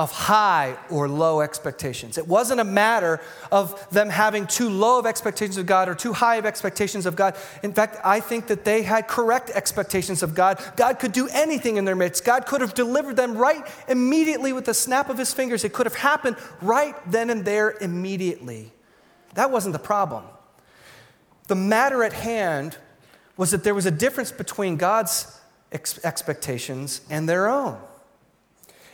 of 0.00 0.10
high 0.10 0.78
or 0.88 1.06
low 1.06 1.42
expectations. 1.42 2.16
It 2.16 2.26
wasn't 2.26 2.58
a 2.58 2.64
matter 2.64 3.20
of 3.52 3.86
them 3.90 4.08
having 4.08 4.46
too 4.46 4.70
low 4.70 4.98
of 4.98 5.04
expectations 5.04 5.58
of 5.58 5.66
God 5.66 5.90
or 5.90 5.94
too 5.94 6.14
high 6.14 6.36
of 6.36 6.46
expectations 6.46 7.04
of 7.04 7.16
God. 7.16 7.36
In 7.62 7.74
fact, 7.74 7.98
I 8.02 8.20
think 8.20 8.46
that 8.46 8.64
they 8.64 8.80
had 8.80 9.08
correct 9.08 9.50
expectations 9.50 10.22
of 10.22 10.34
God. 10.34 10.58
God 10.74 10.98
could 10.98 11.12
do 11.12 11.28
anything 11.30 11.76
in 11.76 11.84
their 11.84 11.94
midst. 11.94 12.24
God 12.24 12.46
could 12.46 12.62
have 12.62 12.72
delivered 12.72 13.16
them 13.16 13.36
right 13.36 13.62
immediately 13.88 14.54
with 14.54 14.64
the 14.64 14.72
snap 14.72 15.10
of 15.10 15.18
his 15.18 15.34
fingers. 15.34 15.64
It 15.64 15.74
could 15.74 15.84
have 15.84 15.96
happened 15.96 16.36
right 16.62 16.94
then 17.10 17.28
and 17.28 17.44
there 17.44 17.76
immediately. 17.82 18.72
That 19.34 19.50
wasn't 19.50 19.74
the 19.74 19.78
problem. 19.78 20.24
The 21.48 21.56
matter 21.56 22.02
at 22.04 22.14
hand 22.14 22.78
was 23.36 23.50
that 23.50 23.64
there 23.64 23.74
was 23.74 23.84
a 23.84 23.90
difference 23.90 24.32
between 24.32 24.78
God's 24.78 25.38
ex- 25.72 26.02
expectations 26.02 27.02
and 27.10 27.28
their 27.28 27.48
own. 27.48 27.78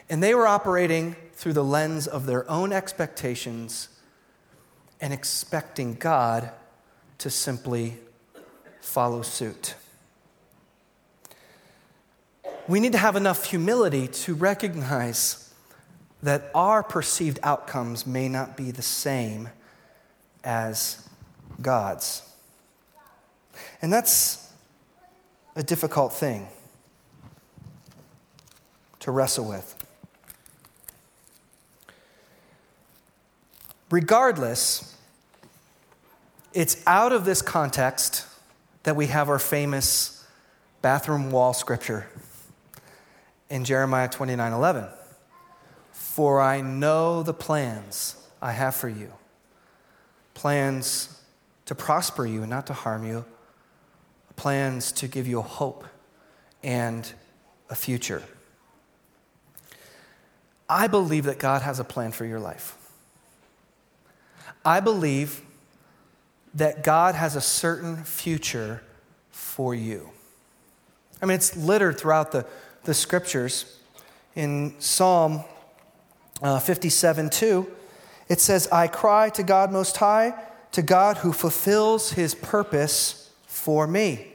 And 0.09 0.23
they 0.23 0.35
were 0.35 0.47
operating 0.47 1.17
through 1.33 1.55
the 1.55 1.65
lens 1.65 2.07
of 2.07 2.27
their 2.27 2.49
own 2.51 2.73
expectations 2.73 3.89
and 5.01 5.13
expecting 5.13 5.95
God 5.95 6.51
to 7.19 7.31
simply 7.31 7.99
follow 8.81 9.23
suit. 9.23 9.75
We 12.69 12.81
need 12.81 12.93
to 12.93 12.99
have 12.99 13.17
enough 13.17 13.47
humility 13.47 14.09
to 14.09 14.35
recognize 14.35 15.53
that 16.23 16.51
our 16.55 16.83
perceived 16.83 17.39
outcomes 17.43 18.07
may 18.07 18.29
not 18.29 18.57
be 18.57 18.71
the 18.71 18.83
same 18.83 19.51
as 20.43 21.09
God's. 21.61 22.23
And 23.83 23.93
that's 23.93 24.53
a 25.55 25.63
difficult 25.63 26.13
thing 26.13 26.49
to 29.01 29.11
wrestle 29.11 29.49
with. 29.49 29.76
Regardless, 33.91 34.97
it's 36.53 36.83
out 36.87 37.13
of 37.13 37.25
this 37.25 37.43
context 37.43 38.27
that 38.83 38.97
we 38.97 39.07
have 39.07 39.29
our 39.29 39.39
famous 39.39 40.25
bathroom 40.83 41.31
wall 41.31 41.53
scripture 41.53 42.07
in 43.51 43.65
Jeremiah 43.65 44.09
29 44.09 44.53
11. 44.53 44.87
For 45.93 46.41
I 46.41 46.61
know 46.61 47.23
the 47.23 47.35
plans 47.35 48.17
I 48.41 48.53
have 48.53 48.75
for 48.75 48.89
you 48.89 49.13
plans 50.35 51.21
to 51.65 51.75
prosper 51.75 52.27
you 52.27 52.43
and 52.43 52.51
not 52.51 52.67
to 52.67 52.73
harm 52.73 53.07
you 53.07 53.25
plans 54.37 54.93
to 54.93 55.09
give 55.09 55.27
you 55.27 55.39
a 55.39 55.43
hope 55.43 55.85
and 56.63 57.11
a 57.71 57.75
future. 57.75 58.23
I 60.69 60.87
believe 60.87 61.25
that 61.25 61.39
God 61.39 61.63
has 61.63 61.81
a 61.81 61.85
plan 61.85 62.13
for 62.13 62.25
your 62.25 62.39
life. 62.39 62.77
I 64.67 64.81
believe 64.81 65.43
that 66.55 66.83
God 66.83 67.15
has 67.15 67.37
a 67.37 67.41
certain 67.41 68.03
future 68.03 68.83
for 69.31 69.75
you. 69.75 70.11
I 71.23 71.27
mean, 71.27 71.37
it's 71.37 71.57
littered 71.57 71.99
throughout 71.99 72.33
the, 72.33 72.45
the 72.83 72.93
scriptures. 72.93 73.79
In 74.35 74.75
Psalm 74.81 75.45
uh, 76.43 76.59
57 76.59 77.31
2, 77.31 77.71
it 78.29 78.41
says, 78.41 78.69
I 78.73 78.89
cry 78.89 79.31
to 79.31 79.45
God 79.45 79.71
Most 79.71 79.97
High, 79.99 80.35
to 80.73 80.83
God 80.83 81.19
who 81.19 81.33
fulfills 81.33 82.13
his 82.13 82.35
purpose 82.35 83.31
for 83.47 83.87
me. 83.87 84.33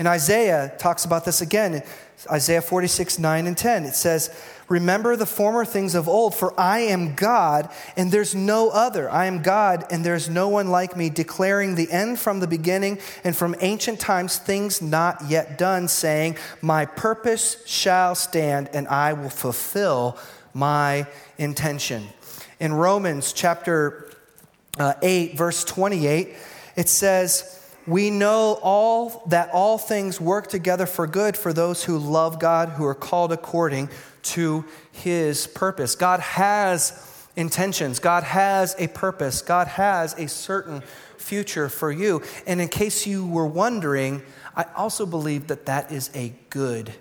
And 0.00 0.08
Isaiah 0.08 0.74
talks 0.78 1.04
about 1.04 1.24
this 1.24 1.40
again. 1.40 1.84
Isaiah 2.30 2.60
46, 2.60 3.20
9 3.20 3.46
and 3.46 3.56
10. 3.56 3.84
It 3.84 3.94
says, 3.94 4.36
Remember 4.72 5.16
the 5.16 5.26
former 5.26 5.66
things 5.66 5.94
of 5.94 6.08
old, 6.08 6.34
for 6.34 6.58
I 6.58 6.78
am 6.78 7.14
God, 7.14 7.68
and 7.94 8.10
there's 8.10 8.34
no 8.34 8.70
other. 8.70 9.10
I 9.10 9.26
am 9.26 9.42
God, 9.42 9.84
and 9.90 10.02
there's 10.02 10.30
no 10.30 10.48
one 10.48 10.68
like 10.68 10.96
me, 10.96 11.10
declaring 11.10 11.74
the 11.74 11.92
end 11.92 12.18
from 12.18 12.40
the 12.40 12.46
beginning 12.46 12.98
and 13.22 13.36
from 13.36 13.54
ancient 13.60 14.00
times 14.00 14.38
things 14.38 14.80
not 14.80 15.28
yet 15.28 15.58
done, 15.58 15.88
saying, 15.88 16.38
My 16.62 16.86
purpose 16.86 17.62
shall 17.66 18.14
stand, 18.14 18.70
and 18.72 18.88
I 18.88 19.12
will 19.12 19.28
fulfill 19.28 20.16
my 20.54 21.06
intention. 21.36 22.08
In 22.58 22.72
Romans 22.72 23.34
chapter 23.34 24.10
uh, 24.78 24.94
8, 25.02 25.36
verse 25.36 25.64
28, 25.64 26.34
it 26.76 26.88
says, 26.88 27.58
we 27.84 28.10
know 28.10 28.60
all 28.62 29.24
that 29.26 29.50
all 29.52 29.76
things 29.76 30.20
work 30.20 30.46
together 30.46 30.86
for 30.86 31.08
good 31.08 31.36
for 31.36 31.52
those 31.52 31.82
who 31.82 31.98
love 31.98 32.38
God, 32.38 32.68
who 32.68 32.84
are 32.84 32.94
called 32.94 33.32
according 33.32 33.90
to 34.22 34.64
his 34.90 35.46
purpose. 35.46 35.94
God 35.94 36.20
has 36.20 37.26
intentions, 37.36 37.98
God 37.98 38.24
has 38.24 38.76
a 38.78 38.88
purpose, 38.88 39.42
God 39.42 39.66
has 39.68 40.14
a 40.14 40.28
certain 40.28 40.82
future 41.16 41.68
for 41.68 41.90
you. 41.90 42.22
And 42.46 42.60
in 42.60 42.68
case 42.68 43.06
you 43.06 43.26
were 43.26 43.46
wondering, 43.46 44.22
I 44.56 44.64
also 44.76 45.06
believe 45.06 45.46
that 45.48 45.66
that 45.66 45.90
is 45.92 46.10
a 46.14 46.34
good 46.50 46.92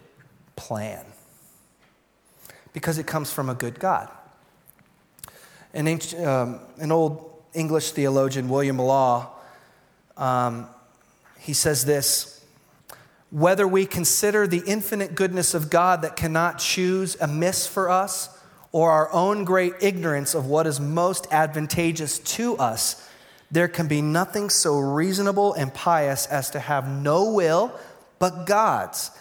plan 0.55 1.05
because 2.73 2.97
it 2.97 3.07
comes 3.07 3.31
from 3.31 3.49
a 3.49 3.55
good 3.55 3.79
God. 3.79 4.09
An, 5.73 5.87
ancient, 5.87 6.25
um, 6.25 6.59
an 6.77 6.91
old 6.91 7.43
English 7.53 7.91
theologian, 7.91 8.49
William 8.49 8.77
Law, 8.77 9.29
um, 10.17 10.67
he 11.39 11.53
says 11.53 11.85
this 11.85 12.40
whether 13.31 13.67
we 13.67 13.85
consider 13.85 14.45
the 14.45 14.61
infinite 14.67 15.15
goodness 15.15 15.53
of 15.53 15.69
God 15.69 16.01
that 16.03 16.15
cannot 16.15 16.59
choose 16.59 17.15
amiss 17.19 17.65
for 17.65 17.89
us, 17.89 18.37
or 18.73 18.91
our 18.91 19.11
own 19.11 19.43
great 19.43 19.73
ignorance 19.81 20.35
of 20.35 20.45
what 20.45 20.67
is 20.67 20.79
most 20.79 21.27
advantageous 21.31 22.19
to 22.19 22.55
us, 22.57 23.09
there 23.49 23.67
can 23.67 23.87
be 23.87 24.01
nothing 24.01 24.49
so 24.49 24.79
reasonable 24.79 25.53
and 25.53 25.73
pious 25.73 26.25
as 26.27 26.49
to 26.51 26.59
have 26.59 26.87
no 26.87 27.31
will 27.33 27.73
but 28.19 28.45
God's, 28.45 29.11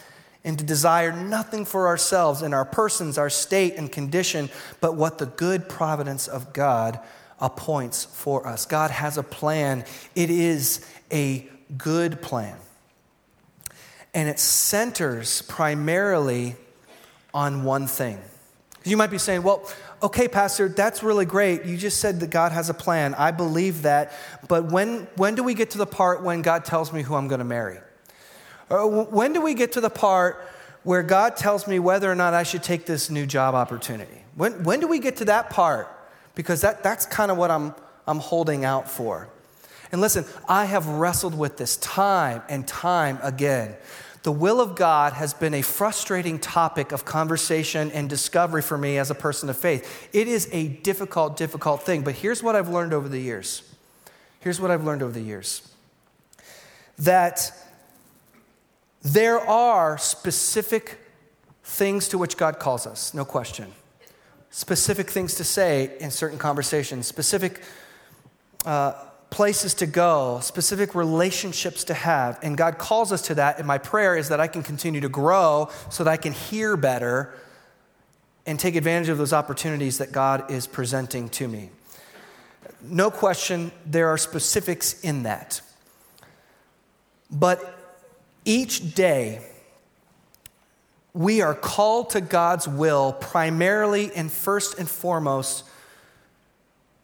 and 0.45 0.59
to 0.59 0.65
desire 0.65 1.13
nothing 1.13 1.65
for 1.65 1.87
ourselves 1.87 2.43
in 2.43 2.53
our 2.53 2.65
persons, 2.65 3.17
our 3.17 3.31
state, 3.31 3.77
and 3.77 3.91
condition, 3.91 4.51
but 4.81 4.95
what 4.95 5.19
the 5.19 5.27
good 5.27 5.69
providence 5.69 6.29
of 6.29 6.53
God 6.53 7.01
appoints 7.41 8.05
for 8.05 8.47
us. 8.47 8.67
God 8.67 8.91
has 8.91 9.19
a 9.19 9.23
plan, 9.23 9.85
it 10.15 10.31
is 10.31 10.87
a 11.11 11.49
good 11.77 12.21
plan. 12.21 12.57
And 14.13 14.29
it 14.29 14.39
centers 14.39 15.43
primarily 15.43 16.57
on 17.33 17.65
one 17.65 17.87
thing. 17.87 18.21
You 18.85 18.97
might 18.97 19.11
be 19.11 19.19
saying, 19.19 19.43
well, 19.43 19.69
okay, 20.03 20.27
Pastor, 20.27 20.69
that's 20.69 21.03
really 21.03 21.27
great. 21.27 21.65
You 21.65 21.77
just 21.77 22.01
said 22.01 22.21
that 22.21 22.31
God 22.31 22.53
has 22.53 22.71
a 22.71 22.75
plan. 22.75 23.15
I 23.15 23.31
believe 23.31 23.83
that. 23.83 24.13
But 24.49 24.73
when, 24.73 25.07
when 25.17 25.35
do 25.35 25.43
we 25.43 25.55
get 25.55 25.71
to 25.71 25.79
the 25.79 25.87
part 25.87 26.23
when 26.23 26.43
God 26.43 26.65
tells 26.65 26.93
me 26.93 27.03
who 27.03 27.15
I'm 27.15 27.29
going 27.29 27.41
to 27.41 27.45
marry? 27.45 27.79
Uh, 28.71 28.85
or 28.85 29.05
when 29.05 29.33
do 29.33 29.41
we 29.41 29.55
get 29.55 29.73
to 29.73 29.81
the 29.81 29.91
part 29.91 30.49
where 30.83 31.03
God 31.03 31.37
tells 31.37 31.67
me 31.67 31.79
whether 31.79 32.11
or 32.11 32.15
not 32.15 32.33
I 32.33 32.43
should 32.43 32.63
take 32.63 32.87
this 32.87 33.11
new 33.11 33.27
job 33.27 33.55
opportunity? 33.55 34.25
When, 34.35 34.65
when 34.65 34.81
do 34.81 34.89
we 34.89 34.99
get 34.99 35.17
to 35.17 35.27
that 35.27 35.51
part? 35.51 35.89
Because 36.35 36.63
that, 36.63 36.83
that's 36.83 37.05
kind 37.05 37.31
of 37.31 37.37
what 37.37 37.51
I'm, 37.51 37.75
I'm 38.07 38.19
holding 38.19 38.65
out 38.65 38.91
for. 38.91 39.29
And 39.93 40.01
listen, 40.01 40.25
I 40.49 40.67
have 40.67 40.87
wrestled 40.87 41.37
with 41.37 41.57
this 41.57 41.77
time 41.79 42.43
and 42.49 42.67
time 42.67 43.19
again. 43.23 43.75
The 44.23 44.33
will 44.33 44.61
of 44.61 44.77
God 44.77 45.15
has 45.15 45.33
been 45.33 45.55
a 45.55 45.63
frustrating 45.63 46.39
topic 46.39 46.93
of 46.93 47.05
conversation 47.05 47.91
and 47.93 48.09
discovery 48.09 48.61
for 48.61 48.77
me 48.77 48.99
as 48.99 49.11
a 49.11 49.15
person 49.15 49.49
of 49.49 49.57
faith. 49.57 50.09
It 50.13 50.29
is 50.29 50.49
a 50.53 50.69
difficult, 50.69 51.37
difficult 51.37 51.83
thing. 51.83 52.03
But 52.03 52.17
here's 52.17 52.43
what 52.43 52.55
I've 52.55 52.69
learned 52.69 52.93
over 52.93 53.09
the 53.09 53.19
years. 53.19 53.63
Here's 54.41 54.61
what 54.61 54.71
I've 54.71 54.85
learned 54.85 55.03
over 55.03 55.13
the 55.13 55.23
years 55.23 55.67
that 56.99 57.51
there 59.01 59.41
are 59.41 59.97
specific 59.97 60.99
things 61.65 62.09
to 62.09 62.19
which 62.19 62.37
God 62.37 62.59
calls 62.59 62.87
us, 62.87 63.15
no 63.15 63.25
question. 63.25 63.73
Specific 64.51 65.09
things 65.09 65.35
to 65.37 65.45
say 65.45 65.97
in 65.99 66.11
certain 66.11 66.39
conversations, 66.39 67.07
specific 67.07 67.63
uh, 68.67 68.93
places 69.31 69.75
to 69.75 69.87
go, 69.87 70.41
specific 70.43 70.95
relationships 70.95 71.85
to 71.85 71.95
have. 71.95 72.39
And 72.43 72.57
God 72.57 72.79
calls 72.79 73.13
us 73.13 73.23
to 73.23 73.35
that. 73.37 73.59
And 73.59 73.67
my 73.67 73.79
prayer 73.79 74.17
is 74.17 74.29
that 74.29 74.41
I 74.41 74.49
can 74.49 74.63
continue 74.63 75.01
to 75.01 75.09
grow 75.09 75.71
so 75.89 76.05
that 76.05 76.11
I 76.11 76.17
can 76.17 76.33
hear 76.33 76.77
better 76.77 77.33
and 78.45 78.59
take 78.59 78.75
advantage 78.75 79.09
of 79.09 79.19
those 79.19 79.33
opportunities 79.33 79.99
that 79.99 80.13
God 80.13 80.51
is 80.51 80.67
presenting 80.67 81.29
to 81.31 81.47
me. 81.47 81.71
No 82.83 83.11
question, 83.11 83.71
there 83.87 84.09
are 84.09 84.19
specifics 84.19 85.01
in 85.01 85.23
that. 85.23 85.61
But 87.31 87.79
each 88.45 88.95
day, 88.95 89.43
we 91.13 91.43
are 91.43 91.55
called 91.55 92.11
to 92.11 92.21
God's 92.21 92.67
will 92.67 93.13
primarily 93.13 94.11
and 94.15 94.33
first 94.33 94.79
and 94.79 94.89
foremost 94.89 95.65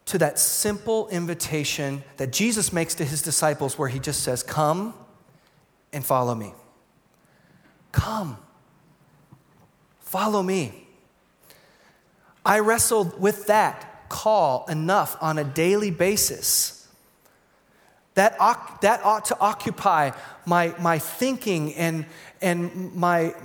to 0.07 0.17
that 0.17 0.39
simple 0.39 1.07
invitation 1.09 2.03
that 2.15 2.31
Jesus 2.31 2.73
makes 2.73 2.95
to 2.95 3.05
his 3.05 3.21
disciples, 3.21 3.77
where 3.77 3.89
he 3.89 3.99
just 3.99 4.23
says, 4.23 4.41
Come 4.41 4.93
and 5.93 6.03
follow 6.03 6.33
me. 6.33 6.53
Come, 7.91 8.37
follow 9.99 10.41
me. 10.41 10.87
I 12.45 12.59
wrestled 12.59 13.19
with 13.19 13.47
that 13.47 14.09
call 14.09 14.65
enough 14.67 15.17
on 15.21 15.37
a 15.37 15.43
daily 15.43 15.91
basis. 15.91 16.87
That, 18.13 18.37
that 18.81 19.03
ought 19.03 19.25
to 19.25 19.39
occupy 19.39 20.11
my, 20.45 20.73
my 20.79 20.99
thinking 20.99 21.75
and, 21.75 22.05
and 22.41 22.95
my, 22.95 23.35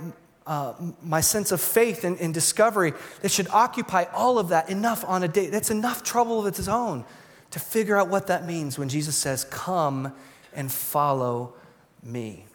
uh, 0.45 0.73
my 1.01 1.21
sense 1.21 1.51
of 1.51 1.61
faith 1.61 2.03
and, 2.03 2.19
and, 2.19 2.33
discovery 2.33 2.93
that 3.21 3.31
should 3.31 3.47
occupy 3.49 4.03
all 4.13 4.37
of 4.37 4.49
that 4.49 4.69
enough 4.69 5.05
on 5.07 5.23
a 5.23 5.27
day. 5.27 5.47
That's 5.47 5.71
enough 5.71 6.03
trouble 6.03 6.39
of 6.39 6.45
its 6.47 6.67
own 6.67 7.05
to 7.51 7.59
figure 7.59 7.95
out 7.95 8.09
what 8.09 8.27
that 8.27 8.45
means 8.45 8.77
when 8.77 8.89
Jesus 8.89 9.15
says, 9.15 9.45
Come 9.45 10.13
and 10.53 10.71
follow 10.71 11.53
me. 12.03 12.45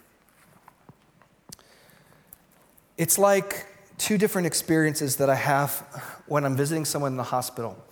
It's 2.99 3.17
like 3.19 3.67
two 3.97 4.19
different 4.19 4.47
experiences 4.47 5.17
that 5.17 5.31
I 5.31 5.37
have 5.37 5.79
when 6.27 6.45
I'm 6.45 6.57
visiting 6.57 6.85
someone 6.85 7.13
in 7.13 7.17
the 7.17 7.23
hospital. 7.23 7.83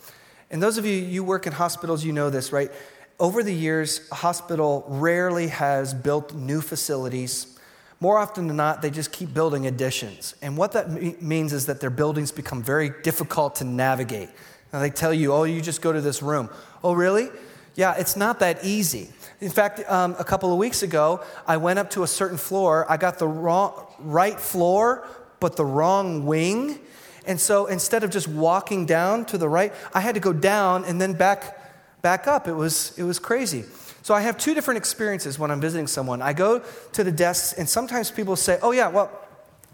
And 0.51 0.63
those 0.63 0.79
of 0.79 0.85
you, 0.85 0.93
you 0.93 1.25
work 1.25 1.47
in 1.47 1.53
hospitals, 1.53 2.05
you 2.05 2.13
know 2.13 2.29
this, 2.29 2.53
right? 2.53 2.71
Over 3.19 3.43
the 3.43 3.55
years, 3.55 4.07
a 4.13 4.17
hospital 4.17 4.85
rarely 4.89 5.49
has 5.49 5.95
built 5.95 6.35
new 6.35 6.61
facilities 6.61 7.56
more 8.01 8.19
often 8.19 8.47
than 8.47 8.57
not, 8.57 8.83
they 8.83 8.91
just 8.91 9.11
keep 9.11 9.33
building 9.33 9.67
additions. 9.67 10.35
And 10.43 10.57
what 10.57 10.73
that 10.73 11.23
means 11.23 11.53
is 11.53 11.67
that 11.67 11.81
their 11.81 11.91
buildings 11.91 12.31
become 12.31 12.63
very 12.63 12.91
difficult 13.03 13.57
to 13.57 13.65
navigate. 13.65 14.29
Now, 14.73 14.81
they 14.81 14.91
tell 14.91 15.15
you, 15.15 15.33
oh, 15.33 15.45
you 15.45 15.63
just 15.63 15.81
go 15.81 15.93
to 15.93 16.01
this 16.01 16.23
room. 16.23 16.51
Oh, 16.85 16.93
really? 16.93 17.31
Yeah, 17.75 17.95
it's 17.97 18.17
not 18.17 18.41
that 18.41 18.65
easy. 18.65 19.09
In 19.41 19.51
fact, 19.51 19.81
um, 19.91 20.17
a 20.19 20.25
couple 20.25 20.53
of 20.53 20.59
weeks 20.59 20.83
ago, 20.83 21.23
I 21.47 21.57
went 21.57 21.79
up 21.79 21.91
to 21.91 22.03
a 22.03 22.07
certain 22.07 22.39
floor. 22.39 22.91
I 22.91 22.97
got 22.97 23.19
the 23.19 23.29
wrong, 23.29 23.87
right 23.99 24.39
floor, 24.39 25.07
but 25.41 25.57
the 25.57 25.65
wrong 25.65 26.27
wing. 26.27 26.79
And 27.27 27.41
so 27.41 27.67
instead 27.67 28.05
of 28.05 28.11
just 28.11 28.29
walking 28.29 28.87
down 28.87 29.25
to 29.27 29.39
the 29.39 29.49
right, 29.49 29.73
I 29.95 30.01
had 30.01 30.15
to 30.15 30.21
go 30.21 30.33
down 30.33 30.85
and 30.85 31.01
then 31.01 31.13
back, 31.13 32.03
back 32.03 32.27
up. 32.27 32.47
It 32.49 32.55
was, 32.55 32.97
it 32.99 33.03
was 33.03 33.19
crazy. 33.19 33.65
So 34.07 34.15
I 34.15 34.21
have 34.21 34.39
two 34.39 34.55
different 34.55 34.79
experiences 34.79 35.37
when 35.37 35.51
I'm 35.51 35.61
visiting 35.61 35.89
someone. 35.89 36.23
I 36.23 36.33
go 36.33 36.63
to 36.93 37.03
the 37.03 37.11
desks, 37.11 37.53
and 37.55 37.69
sometimes 37.69 38.09
people 38.09 38.37
say, 38.37 38.57
Oh, 38.63 38.71
yeah, 38.71 38.87
well, 38.87 39.11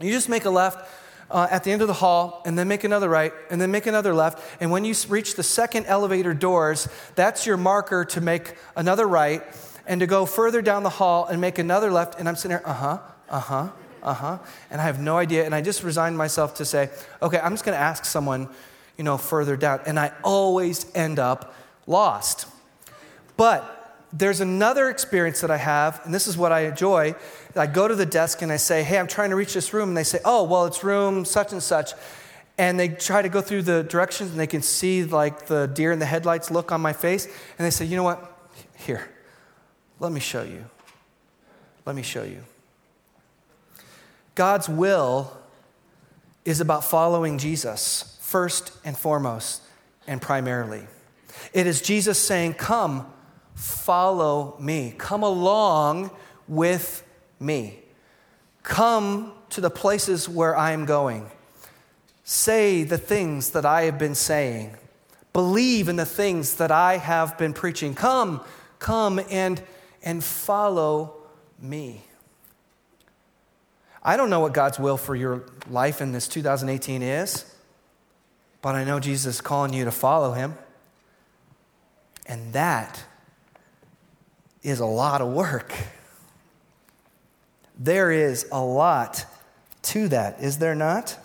you 0.00 0.10
just 0.10 0.30
make 0.30 0.46
a 0.46 0.50
left 0.50 0.88
uh, 1.30 1.48
at 1.50 1.64
the 1.64 1.70
end 1.70 1.82
of 1.82 1.86
the 1.86 1.92
hall, 1.92 2.40
and 2.46 2.58
then 2.58 2.66
make 2.66 2.82
another 2.82 3.10
right, 3.10 3.34
and 3.50 3.60
then 3.60 3.70
make 3.70 3.86
another 3.86 4.14
left. 4.14 4.42
And 4.58 4.70
when 4.70 4.86
you 4.86 4.94
reach 5.10 5.34
the 5.34 5.42
second 5.42 5.84
elevator 5.84 6.32
doors, 6.32 6.88
that's 7.14 7.44
your 7.46 7.58
marker 7.58 8.06
to 8.06 8.22
make 8.22 8.54
another 8.74 9.06
right 9.06 9.42
and 9.86 10.00
to 10.00 10.06
go 10.06 10.24
further 10.24 10.62
down 10.62 10.82
the 10.82 10.88
hall 10.88 11.26
and 11.26 11.38
make 11.38 11.58
another 11.58 11.90
left. 11.90 12.18
And 12.18 12.26
I'm 12.26 12.36
sitting 12.36 12.56
there, 12.56 12.66
uh 12.66 12.72
huh, 12.72 12.98
uh 13.28 13.38
huh, 13.38 13.68
uh 14.02 14.14
huh. 14.14 14.38
And 14.70 14.80
I 14.80 14.84
have 14.84 14.98
no 14.98 15.18
idea. 15.18 15.44
And 15.44 15.54
I 15.54 15.60
just 15.60 15.82
resigned 15.82 16.16
myself 16.16 16.54
to 16.54 16.64
say, 16.64 16.88
okay, 17.20 17.38
I'm 17.38 17.52
just 17.52 17.66
going 17.66 17.76
to 17.76 17.84
ask 17.84 18.06
someone, 18.06 18.48
you 18.96 19.04
know, 19.04 19.18
further 19.18 19.58
down. 19.58 19.80
And 19.84 20.00
I 20.00 20.10
always 20.24 20.86
end 20.94 21.18
up 21.18 21.54
lost. 21.86 22.46
But 23.36 23.80
there's 24.12 24.40
another 24.40 24.90
experience 24.90 25.40
that 25.40 25.50
I 25.50 25.56
have, 25.56 26.00
and 26.04 26.12
this 26.12 26.26
is 26.26 26.36
what 26.36 26.52
I 26.52 26.66
enjoy. 26.66 27.14
I 27.56 27.66
go 27.66 27.88
to 27.88 27.94
the 27.94 28.06
desk 28.06 28.42
and 28.42 28.52
I 28.52 28.56
say, 28.56 28.82
Hey, 28.82 28.98
I'm 28.98 29.06
trying 29.06 29.30
to 29.30 29.36
reach 29.36 29.54
this 29.54 29.72
room. 29.72 29.90
And 29.90 29.96
they 29.96 30.04
say, 30.04 30.20
Oh, 30.24 30.44
well, 30.44 30.66
it's 30.66 30.84
room 30.84 31.24
such 31.24 31.52
and 31.52 31.62
such. 31.62 31.92
And 32.58 32.78
they 32.78 32.88
try 32.88 33.22
to 33.22 33.30
go 33.30 33.40
through 33.40 33.62
the 33.62 33.82
directions 33.82 34.30
and 34.30 34.38
they 34.38 34.46
can 34.46 34.60
see 34.60 35.04
like 35.04 35.46
the 35.46 35.66
deer 35.66 35.92
in 35.92 35.98
the 35.98 36.06
headlights 36.06 36.50
look 36.50 36.70
on 36.70 36.80
my 36.80 36.92
face. 36.92 37.24
And 37.24 37.66
they 37.66 37.70
say, 37.70 37.86
You 37.86 37.96
know 37.96 38.02
what? 38.02 38.50
Here, 38.76 39.08
let 39.98 40.12
me 40.12 40.20
show 40.20 40.42
you. 40.42 40.64
Let 41.86 41.96
me 41.96 42.02
show 42.02 42.22
you. 42.22 42.42
God's 44.34 44.68
will 44.68 45.36
is 46.44 46.60
about 46.60 46.84
following 46.84 47.38
Jesus 47.38 48.18
first 48.20 48.72
and 48.84 48.96
foremost 48.96 49.62
and 50.06 50.20
primarily. 50.20 50.86
It 51.52 51.66
is 51.66 51.80
Jesus 51.80 52.18
saying, 52.18 52.54
Come, 52.54 53.06
Follow 53.62 54.56
me. 54.58 54.92
Come 54.98 55.22
along 55.22 56.10
with 56.48 57.06
me. 57.38 57.78
Come 58.64 59.32
to 59.50 59.60
the 59.60 59.70
places 59.70 60.28
where 60.28 60.56
I 60.56 60.72
am 60.72 60.84
going. 60.84 61.30
Say 62.24 62.82
the 62.82 62.98
things 62.98 63.50
that 63.50 63.64
I 63.64 63.82
have 63.82 64.00
been 64.00 64.16
saying. 64.16 64.74
Believe 65.32 65.88
in 65.88 65.94
the 65.94 66.04
things 66.04 66.56
that 66.56 66.72
I 66.72 66.96
have 66.96 67.38
been 67.38 67.52
preaching. 67.52 67.94
Come, 67.94 68.40
come 68.80 69.20
and 69.30 69.62
and 70.02 70.24
follow 70.24 71.14
me. 71.60 72.02
I 74.02 74.16
don't 74.16 74.28
know 74.28 74.40
what 74.40 74.54
God's 74.54 74.80
will 74.80 74.96
for 74.96 75.14
your 75.14 75.44
life 75.70 76.00
in 76.00 76.10
this 76.10 76.26
2018 76.26 77.00
is, 77.00 77.44
but 78.60 78.74
I 78.74 78.82
know 78.82 78.98
Jesus 78.98 79.36
is 79.36 79.40
calling 79.40 79.72
you 79.72 79.84
to 79.84 79.92
follow 79.92 80.32
him. 80.32 80.56
And 82.26 82.52
that 82.54 83.04
is 84.62 84.80
a 84.80 84.86
lot 84.86 85.20
of 85.20 85.28
work. 85.28 85.72
There 87.78 88.10
is 88.12 88.46
a 88.52 88.62
lot 88.62 89.24
to 89.82 90.08
that, 90.08 90.40
is 90.40 90.58
there 90.58 90.74
not? 90.74 91.18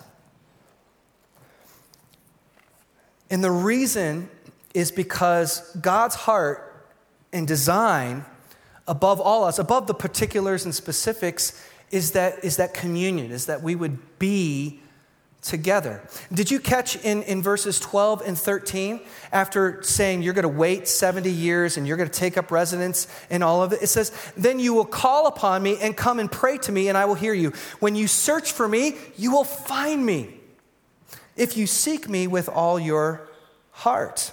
And 3.30 3.44
the 3.44 3.50
reason 3.50 4.28
is 4.74 4.90
because 4.90 5.76
God's 5.76 6.14
heart 6.14 6.64
and 7.32 7.46
design, 7.46 8.24
above 8.86 9.20
all 9.20 9.44
else, 9.44 9.58
above 9.58 9.86
the 9.86 9.94
particulars 9.94 10.64
and 10.64 10.74
specifics, 10.74 11.64
is 11.90 12.12
that, 12.12 12.44
is 12.44 12.56
that 12.56 12.74
communion, 12.74 13.30
is 13.30 13.46
that 13.46 13.62
we 13.62 13.74
would 13.74 14.18
be 14.18 14.80
together. 15.42 16.02
Did 16.32 16.50
you 16.50 16.58
catch 16.58 16.96
in, 16.96 17.22
in 17.22 17.42
verses 17.42 17.78
12 17.80 18.22
and 18.26 18.36
13, 18.36 19.00
after 19.32 19.82
saying 19.82 20.22
you're 20.22 20.34
going 20.34 20.42
to 20.42 20.48
wait 20.48 20.88
70 20.88 21.30
years 21.30 21.76
and 21.76 21.86
you're 21.86 21.96
going 21.96 22.08
to 22.08 22.18
take 22.18 22.36
up 22.36 22.50
residence 22.50 23.06
in 23.30 23.42
all 23.42 23.62
of 23.62 23.72
it? 23.72 23.82
It 23.82 23.86
says, 23.86 24.12
Then 24.36 24.58
you 24.58 24.74
will 24.74 24.84
call 24.84 25.26
upon 25.26 25.62
me 25.62 25.78
and 25.80 25.96
come 25.96 26.18
and 26.18 26.30
pray 26.30 26.58
to 26.58 26.72
me, 26.72 26.88
and 26.88 26.98
I 26.98 27.04
will 27.04 27.14
hear 27.14 27.34
you. 27.34 27.52
When 27.78 27.94
you 27.94 28.06
search 28.06 28.52
for 28.52 28.68
me, 28.68 28.96
you 29.16 29.32
will 29.32 29.44
find 29.44 30.04
me. 30.04 30.34
If 31.36 31.56
you 31.56 31.66
seek 31.66 32.08
me 32.08 32.26
with 32.26 32.48
all 32.48 32.80
your 32.80 33.28
heart. 33.70 34.32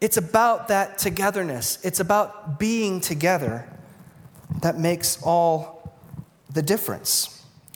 It's 0.00 0.16
about 0.16 0.68
that 0.68 0.98
togetherness. 0.98 1.78
It's 1.84 2.00
about 2.00 2.58
being 2.58 3.00
together 3.00 3.68
that 4.60 4.76
makes 4.76 5.22
all 5.22 5.94
the 6.50 6.62
difference. 6.62 7.33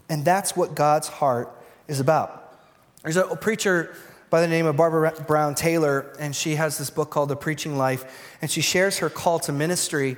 And 0.08 0.24
that's 0.24 0.56
what 0.56 0.74
God's 0.74 1.08
heart 1.08 1.52
is 1.86 2.00
about. 2.00 2.56
There's 3.02 3.16
a 3.16 3.36
preacher 3.36 3.94
by 4.30 4.40
the 4.40 4.48
name 4.48 4.66
of 4.66 4.76
Barbara 4.76 5.12
Brown 5.26 5.54
Taylor, 5.54 6.14
and 6.18 6.34
she 6.34 6.56
has 6.56 6.78
this 6.78 6.90
book 6.90 7.10
called 7.10 7.30
The 7.30 7.36
Preaching 7.36 7.78
Life, 7.78 8.36
and 8.42 8.50
she 8.50 8.60
shares 8.60 8.98
her 8.98 9.08
call 9.08 9.38
to 9.40 9.52
ministry 9.52 10.16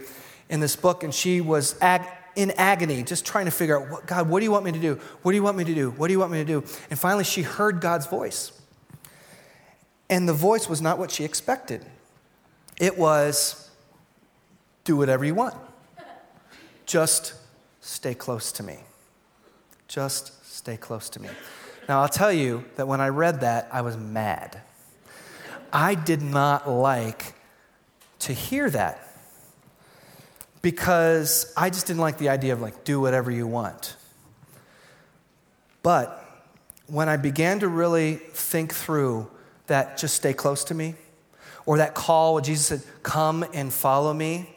in 0.48 0.60
this 0.60 0.74
book, 0.76 1.04
and 1.04 1.14
she 1.14 1.40
was 1.40 1.76
ag- 1.80 2.08
in 2.34 2.50
agony, 2.52 3.02
just 3.02 3.24
trying 3.24 3.44
to 3.44 3.50
figure 3.50 3.80
out, 3.80 4.06
God, 4.06 4.28
what 4.28 4.40
do 4.40 4.44
you 4.44 4.50
want 4.50 4.64
me 4.64 4.72
to 4.72 4.78
do? 4.78 4.98
What 5.22 5.32
do 5.32 5.36
you 5.36 5.42
want 5.42 5.56
me 5.56 5.64
to 5.64 5.74
do? 5.74 5.90
What 5.90 6.08
do 6.08 6.12
you 6.12 6.18
want 6.18 6.32
me 6.32 6.38
to 6.38 6.44
do? 6.44 6.64
And 6.88 6.98
finally, 6.98 7.24
she 7.24 7.42
heard 7.42 7.80
God's 7.80 8.06
voice. 8.06 8.52
And 10.08 10.28
the 10.28 10.34
voice 10.34 10.68
was 10.68 10.82
not 10.82 10.98
what 10.98 11.10
she 11.12 11.24
expected. 11.24 11.84
It 12.80 12.98
was, 12.98 13.70
do 14.84 14.96
whatever 14.96 15.24
you 15.24 15.34
want. 15.34 15.54
Just 16.84 17.34
stay 17.80 18.14
close 18.14 18.50
to 18.52 18.64
me. 18.64 18.78
Just 19.90 20.46
stay 20.46 20.76
close 20.76 21.10
to 21.10 21.20
me. 21.20 21.28
Now, 21.88 22.02
I'll 22.02 22.08
tell 22.08 22.32
you 22.32 22.64
that 22.76 22.86
when 22.86 23.00
I 23.00 23.08
read 23.08 23.40
that, 23.40 23.68
I 23.72 23.80
was 23.80 23.96
mad. 23.96 24.60
I 25.72 25.96
did 25.96 26.22
not 26.22 26.70
like 26.70 27.34
to 28.20 28.32
hear 28.32 28.70
that 28.70 29.04
because 30.62 31.52
I 31.56 31.70
just 31.70 31.88
didn't 31.88 32.02
like 32.02 32.18
the 32.18 32.28
idea 32.28 32.52
of 32.52 32.60
like, 32.60 32.84
do 32.84 33.00
whatever 33.00 33.32
you 33.32 33.48
want. 33.48 33.96
But 35.82 36.24
when 36.86 37.08
I 37.08 37.16
began 37.16 37.58
to 37.58 37.66
really 37.66 38.14
think 38.14 38.72
through 38.72 39.28
that, 39.66 39.98
just 39.98 40.14
stay 40.14 40.34
close 40.34 40.62
to 40.64 40.74
me, 40.74 40.94
or 41.66 41.78
that 41.78 41.96
call 41.96 42.34
where 42.34 42.42
Jesus 42.44 42.66
said, 42.66 42.82
Come 43.02 43.44
and 43.52 43.72
follow 43.72 44.14
me, 44.14 44.54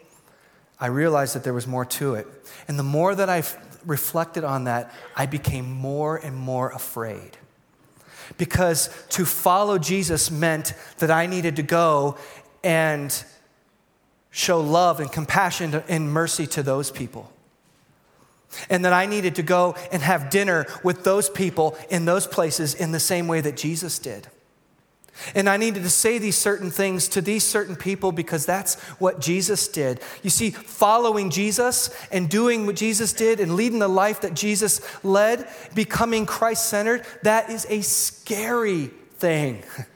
I 0.78 0.86
realized 0.86 1.34
that 1.34 1.42
there 1.42 1.54
was 1.54 1.66
more 1.66 1.84
to 1.86 2.14
it. 2.14 2.28
And 2.68 2.78
the 2.78 2.84
more 2.84 3.16
that 3.16 3.28
I 3.28 3.42
reflected 3.86 4.44
on 4.44 4.64
that, 4.64 4.92
I 5.16 5.26
became 5.26 5.70
more 5.70 6.16
and 6.16 6.36
more 6.36 6.70
afraid. 6.70 7.36
Because 8.38 8.88
to 9.10 9.24
follow 9.24 9.78
Jesus 9.78 10.30
meant 10.30 10.74
that 10.98 11.10
I 11.10 11.26
needed 11.26 11.56
to 11.56 11.62
go 11.62 12.16
and 12.62 13.24
show 14.30 14.60
love 14.60 14.98
and 15.00 15.12
compassion 15.12 15.82
and 15.88 16.10
mercy 16.10 16.46
to 16.48 16.62
those 16.62 16.90
people. 16.90 17.30
And 18.70 18.84
that 18.84 18.92
I 18.92 19.06
needed 19.06 19.36
to 19.36 19.42
go 19.42 19.74
and 19.92 20.02
have 20.02 20.30
dinner 20.30 20.66
with 20.82 21.04
those 21.04 21.28
people 21.28 21.76
in 21.90 22.04
those 22.04 22.26
places 22.26 22.74
in 22.74 22.92
the 22.92 23.00
same 23.00 23.28
way 23.28 23.40
that 23.40 23.56
Jesus 23.56 23.98
did. 23.98 24.28
And 25.34 25.48
I 25.48 25.56
needed 25.56 25.82
to 25.82 25.90
say 25.90 26.18
these 26.18 26.36
certain 26.36 26.70
things 26.70 27.08
to 27.08 27.20
these 27.20 27.44
certain 27.44 27.76
people 27.76 28.12
because 28.12 28.44
that's 28.46 28.74
what 28.98 29.20
Jesus 29.20 29.68
did. 29.68 30.00
You 30.22 30.30
see, 30.30 30.50
following 30.50 31.30
Jesus 31.30 31.94
and 32.10 32.28
doing 32.28 32.66
what 32.66 32.76
Jesus 32.76 33.12
did 33.12 33.40
and 33.40 33.54
leading 33.54 33.78
the 33.78 33.88
life 33.88 34.20
that 34.22 34.34
Jesus 34.34 34.80
led, 35.04 35.48
becoming 35.74 36.26
Christ 36.26 36.66
centered, 36.66 37.06
that 37.22 37.50
is 37.50 37.66
a 37.68 37.80
scary 37.82 38.86
thing. 39.18 39.62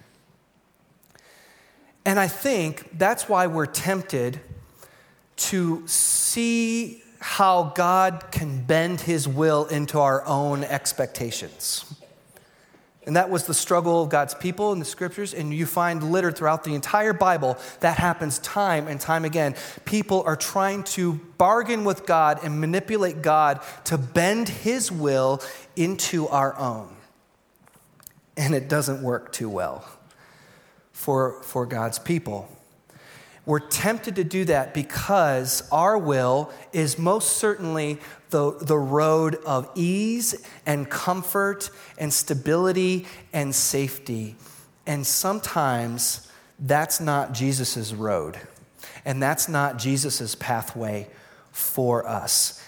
And 2.09 2.19
I 2.19 2.27
think 2.27 2.97
that's 2.97 3.29
why 3.29 3.49
we're 3.49 3.67
tempted 3.67 4.41
to 5.37 5.87
see 5.87 7.03
how 7.21 7.73
God 7.75 8.29
can 8.31 8.65
bend 8.65 9.03
his 9.03 9.29
will 9.29 9.67
into 9.67 9.99
our 9.99 10.25
own 10.25 10.65
expectations. 10.65 11.85
And 13.09 13.17
that 13.17 13.31
was 13.31 13.47
the 13.47 13.55
struggle 13.55 14.03
of 14.03 14.11
God's 14.11 14.35
people 14.35 14.71
in 14.75 14.81
the 14.81 14.85
scriptures. 14.85 15.33
And 15.33 15.53
you 15.55 15.65
find 15.65 16.13
littered 16.13 16.37
throughout 16.37 16.63
the 16.63 16.75
entire 16.75 17.15
Bible 17.15 17.57
that 17.81 17.97
happens 17.97 18.39
time 18.41 18.87
and 18.87 19.01
time 19.01 19.25
again. 19.25 19.55
People 19.87 20.23
are 20.27 20.37
trying 20.37 20.83
to 20.85 21.15
bargain 21.39 21.85
with 21.85 22.05
God 22.05 22.41
and 22.45 22.61
manipulate 22.61 23.23
God 23.23 23.63
to 23.85 23.97
bend 23.97 24.51
his 24.51 24.93
will 24.93 25.41
into 25.75 26.29
our 26.29 26.55
own. 26.59 26.95
And 28.37 28.55
it 28.55 28.69
doesn't 28.69 29.03
work 29.03 29.33
too 29.33 29.49
well 29.49 29.89
for, 30.93 31.43
for 31.43 31.65
God's 31.65 31.99
people. 31.99 32.55
We're 33.49 33.61
tempted 33.61 34.17
to 34.17 34.25
do 34.25 34.45
that 34.45 34.75
because 34.75 35.67
our 35.73 35.97
will 35.97 36.53
is 36.75 36.99
most 36.99 37.39
certainly 37.39 37.99
the, 38.29 38.55
the 38.61 38.77
road 38.77 39.37
of 39.37 39.71
ease 39.75 40.47
and 40.67 40.91
comfort 40.91 41.71
and 41.97 42.13
stability 42.13 43.07
and 43.33 43.55
safety. 43.55 44.37
And 44.87 45.07
sometimes 45.07 46.31
that's 46.59 47.01
not 47.01 47.33
Jesus' 47.33 47.95
road, 47.95 48.39
and 49.07 49.23
that's 49.23 49.49
not 49.49 49.79
Jesus' 49.79 50.35
pathway 50.35 51.09
for 51.51 52.07
us. 52.07 52.63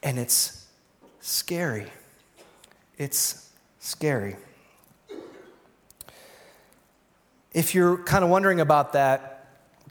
And 0.00 0.16
it's 0.16 0.64
scary. 1.18 1.88
It's 2.98 3.50
scary. 3.80 4.36
If 7.52 7.74
you're 7.74 7.96
kind 7.96 8.22
of 8.22 8.30
wondering 8.30 8.60
about 8.60 8.92
that, 8.92 9.39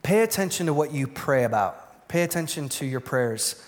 Pay 0.03 0.21
attention 0.21 0.65
to 0.67 0.73
what 0.73 0.91
you 0.91 1.07
pray 1.07 1.43
about. 1.43 2.07
Pay 2.07 2.23
attention 2.23 2.69
to 2.69 2.85
your 2.85 2.99
prayers. 2.99 3.61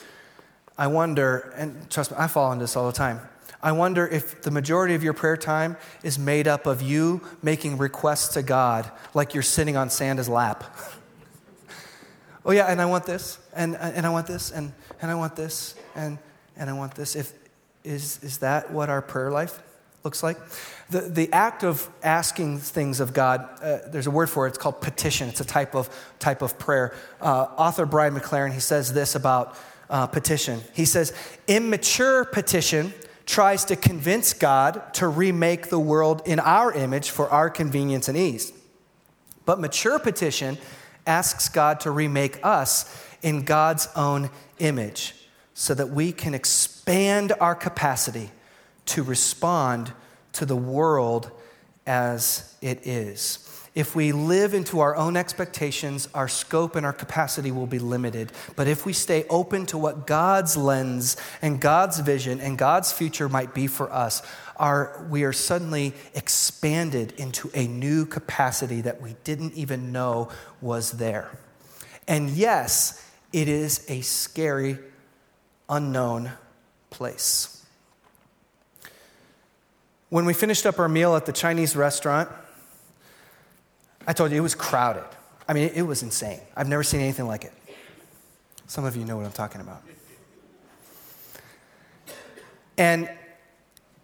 I 0.78 0.88
wonder, 0.88 1.54
and 1.56 1.90
trust 1.90 2.12
me, 2.12 2.18
I 2.20 2.28
fall 2.28 2.52
into 2.52 2.64
this 2.64 2.76
all 2.76 2.88
the 2.88 2.94
time. 2.94 3.22
I 3.62 3.74
wonder 3.74 4.08
if 4.08 4.42
the 4.42 4.50
majority 4.50 4.96
of 4.96 5.04
your 5.04 5.14
prayer 5.14 5.38
time 5.38 5.78
is 6.04 6.18
made 6.18 6.48
up 6.48 6.66
of 6.66 6.82
you 6.82 7.22
making 7.44 7.78
requests 7.78 8.30
to 8.34 8.42
God 8.42 8.90
like 9.14 9.34
you're 9.34 9.44
sitting 9.44 9.78
on 9.78 9.90
Santa's 9.92 10.28
lap. 10.28 10.64
oh, 12.46 12.52
yeah, 12.52 12.66
and 12.66 12.82
I 12.82 12.86
want 12.86 13.06
this, 13.06 13.38
and, 13.54 13.76
and 13.76 14.06
I 14.06 14.10
want 14.10 14.26
this, 14.26 14.50
and, 14.52 14.74
and 15.02 15.12
I 15.12 15.16
want 15.16 15.36
this, 15.36 15.76
and, 15.96 16.18
and 16.58 16.70
I 16.70 16.74
want 16.74 16.96
this. 16.96 17.16
If, 17.16 17.34
is, 17.84 18.24
is 18.24 18.40
that 18.40 18.72
what 18.72 18.90
our 18.90 19.02
prayer 19.02 19.30
life 19.30 19.62
looks 20.04 20.24
like? 20.24 20.38
The, 20.90 21.02
the 21.02 21.32
act 21.32 21.64
of 21.64 21.90
asking 22.04 22.60
things 22.60 23.00
of 23.00 23.14
God, 23.14 23.48
uh, 23.62 23.80
there's 23.88 24.08
a 24.08 24.12
word 24.12 24.30
for 24.30 24.46
it, 24.46 24.50
it's 24.50 24.58
called 24.58 24.82
petition. 24.82 25.30
It's 25.30 25.42
a 25.42 25.46
type 25.46 25.76
of, 25.76 25.90
type 26.20 26.42
of 26.42 26.58
prayer. 26.60 26.94
Uh, 27.22 27.48
author 27.58 27.86
Brian 27.86 28.16
McLaren, 28.16 28.54
he 28.54 28.60
says 28.60 28.94
this 28.94 29.16
about 29.16 29.56
uh, 29.90 30.08
petition. 30.08 30.62
He 30.74 30.86
says, 30.86 31.14
immature 31.48 32.26
petition 32.26 32.94
tries 33.26 33.66
to 33.66 33.76
convince 33.76 34.34
God 34.34 34.94
to 34.96 35.08
remake 35.08 35.70
the 35.70 35.80
world 35.80 36.22
in 36.26 36.40
our 36.40 36.74
image 36.74 37.10
for 37.12 37.30
our 37.30 37.50
convenience 37.50 38.08
and 38.08 38.18
ease. 38.18 38.52
But 39.46 39.60
mature 39.60 40.00
petition 40.00 40.58
asks 41.06 41.50
God 41.50 41.80
to 41.82 41.92
remake 41.92 42.40
us 42.44 42.94
in 43.22 43.44
God's 43.44 43.88
own 43.96 44.30
image 44.60 45.16
so 45.54 45.74
that 45.74 45.90
we 45.90 46.12
can 46.12 46.34
expand 46.34 47.34
our 47.40 47.56
capacity 47.56 48.32
to 48.92 49.04
respond 49.04 49.92
to 50.34 50.46
the 50.46 50.56
world 50.56 51.32
as 51.86 52.56
it 52.62 52.86
is. 52.86 53.48
If 53.74 53.96
we 53.96 54.12
live 54.12 54.54
into 54.54 54.82
our 54.82 54.98
own 54.98 55.16
expectations, 55.16 56.10
our 56.14 56.28
scope 56.28 56.76
and 56.76 56.86
our 56.86 56.92
capacity 56.92 57.52
will 57.52 57.68
be 57.68 57.80
limited. 57.80 58.34
But 58.58 58.68
if 58.68 58.86
we 58.86 58.92
stay 58.92 59.26
open 59.30 59.66
to 59.68 59.78
what 59.78 60.06
God's 60.06 60.58
lens 60.58 61.16
and 61.42 61.62
God's 61.62 62.00
vision 62.00 62.42
and 62.42 62.58
God's 62.58 62.92
future 62.92 63.30
might 63.30 63.54
be 63.54 63.68
for 63.68 63.90
us, 63.92 64.24
our, 64.58 65.06
we 65.10 65.24
are 65.24 65.32
suddenly 65.32 65.94
expanded 66.14 67.14
into 67.14 67.50
a 67.54 67.66
new 67.66 68.06
capacity 68.06 68.82
that 68.82 69.02
we 69.02 69.16
didn't 69.24 69.54
even 69.54 69.94
know 69.94 70.30
was 70.60 70.92
there. 70.92 71.32
And 72.10 72.30
yes, 72.30 73.08
It 73.32 73.48
is 73.48 73.86
a 73.88 74.02
scary, 74.02 74.78
unknown 75.70 76.32
place. 76.90 77.61
When 80.12 80.26
we 80.26 80.34
finished 80.34 80.66
up 80.66 80.78
our 80.78 80.90
meal 80.90 81.16
at 81.16 81.26
the 81.26 81.32
Chinese 81.32 81.74
restaurant, 81.74 82.28
I 84.06 84.12
told 84.12 84.32
you 84.32 84.38
it 84.38 84.42
was 84.42 84.56
crowded. 84.56 85.06
I 85.48 85.54
mean, 85.54 85.72
it 85.74 85.84
was 85.84 86.04
insane. 86.04 86.42
I've 86.54 86.68
never 86.68 86.84
seen 86.84 87.00
anything 87.00 87.28
like 87.28 87.46
it. 87.46 87.54
Some 88.68 88.84
of 88.84 88.98
you 88.98 89.06
know 89.06 89.16
what 89.16 89.26
I'm 89.26 89.32
talking 89.32 89.62
about. 89.62 89.82
And 92.78 93.10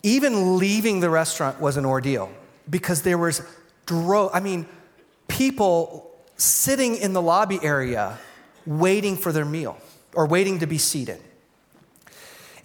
even 0.02 0.58
leaving 0.58 1.02
the 1.02 1.10
restaurant 1.10 1.60
was 1.60 1.76
an 1.76 1.86
ordeal 1.86 2.32
because 2.70 3.02
there 3.02 3.18
was 3.18 3.42
dro- 3.86 4.30
I 4.34 4.40
mean, 4.40 4.66
people 5.28 6.10
sitting 6.38 6.96
in 6.96 7.12
the 7.12 7.22
lobby 7.22 7.60
area 7.62 8.18
waiting 8.66 9.18
for 9.18 9.34
their 9.34 9.44
meal 9.44 9.78
or 10.14 10.26
waiting 10.26 10.60
to 10.60 10.68
be 10.68 10.78
seated. 10.78 11.20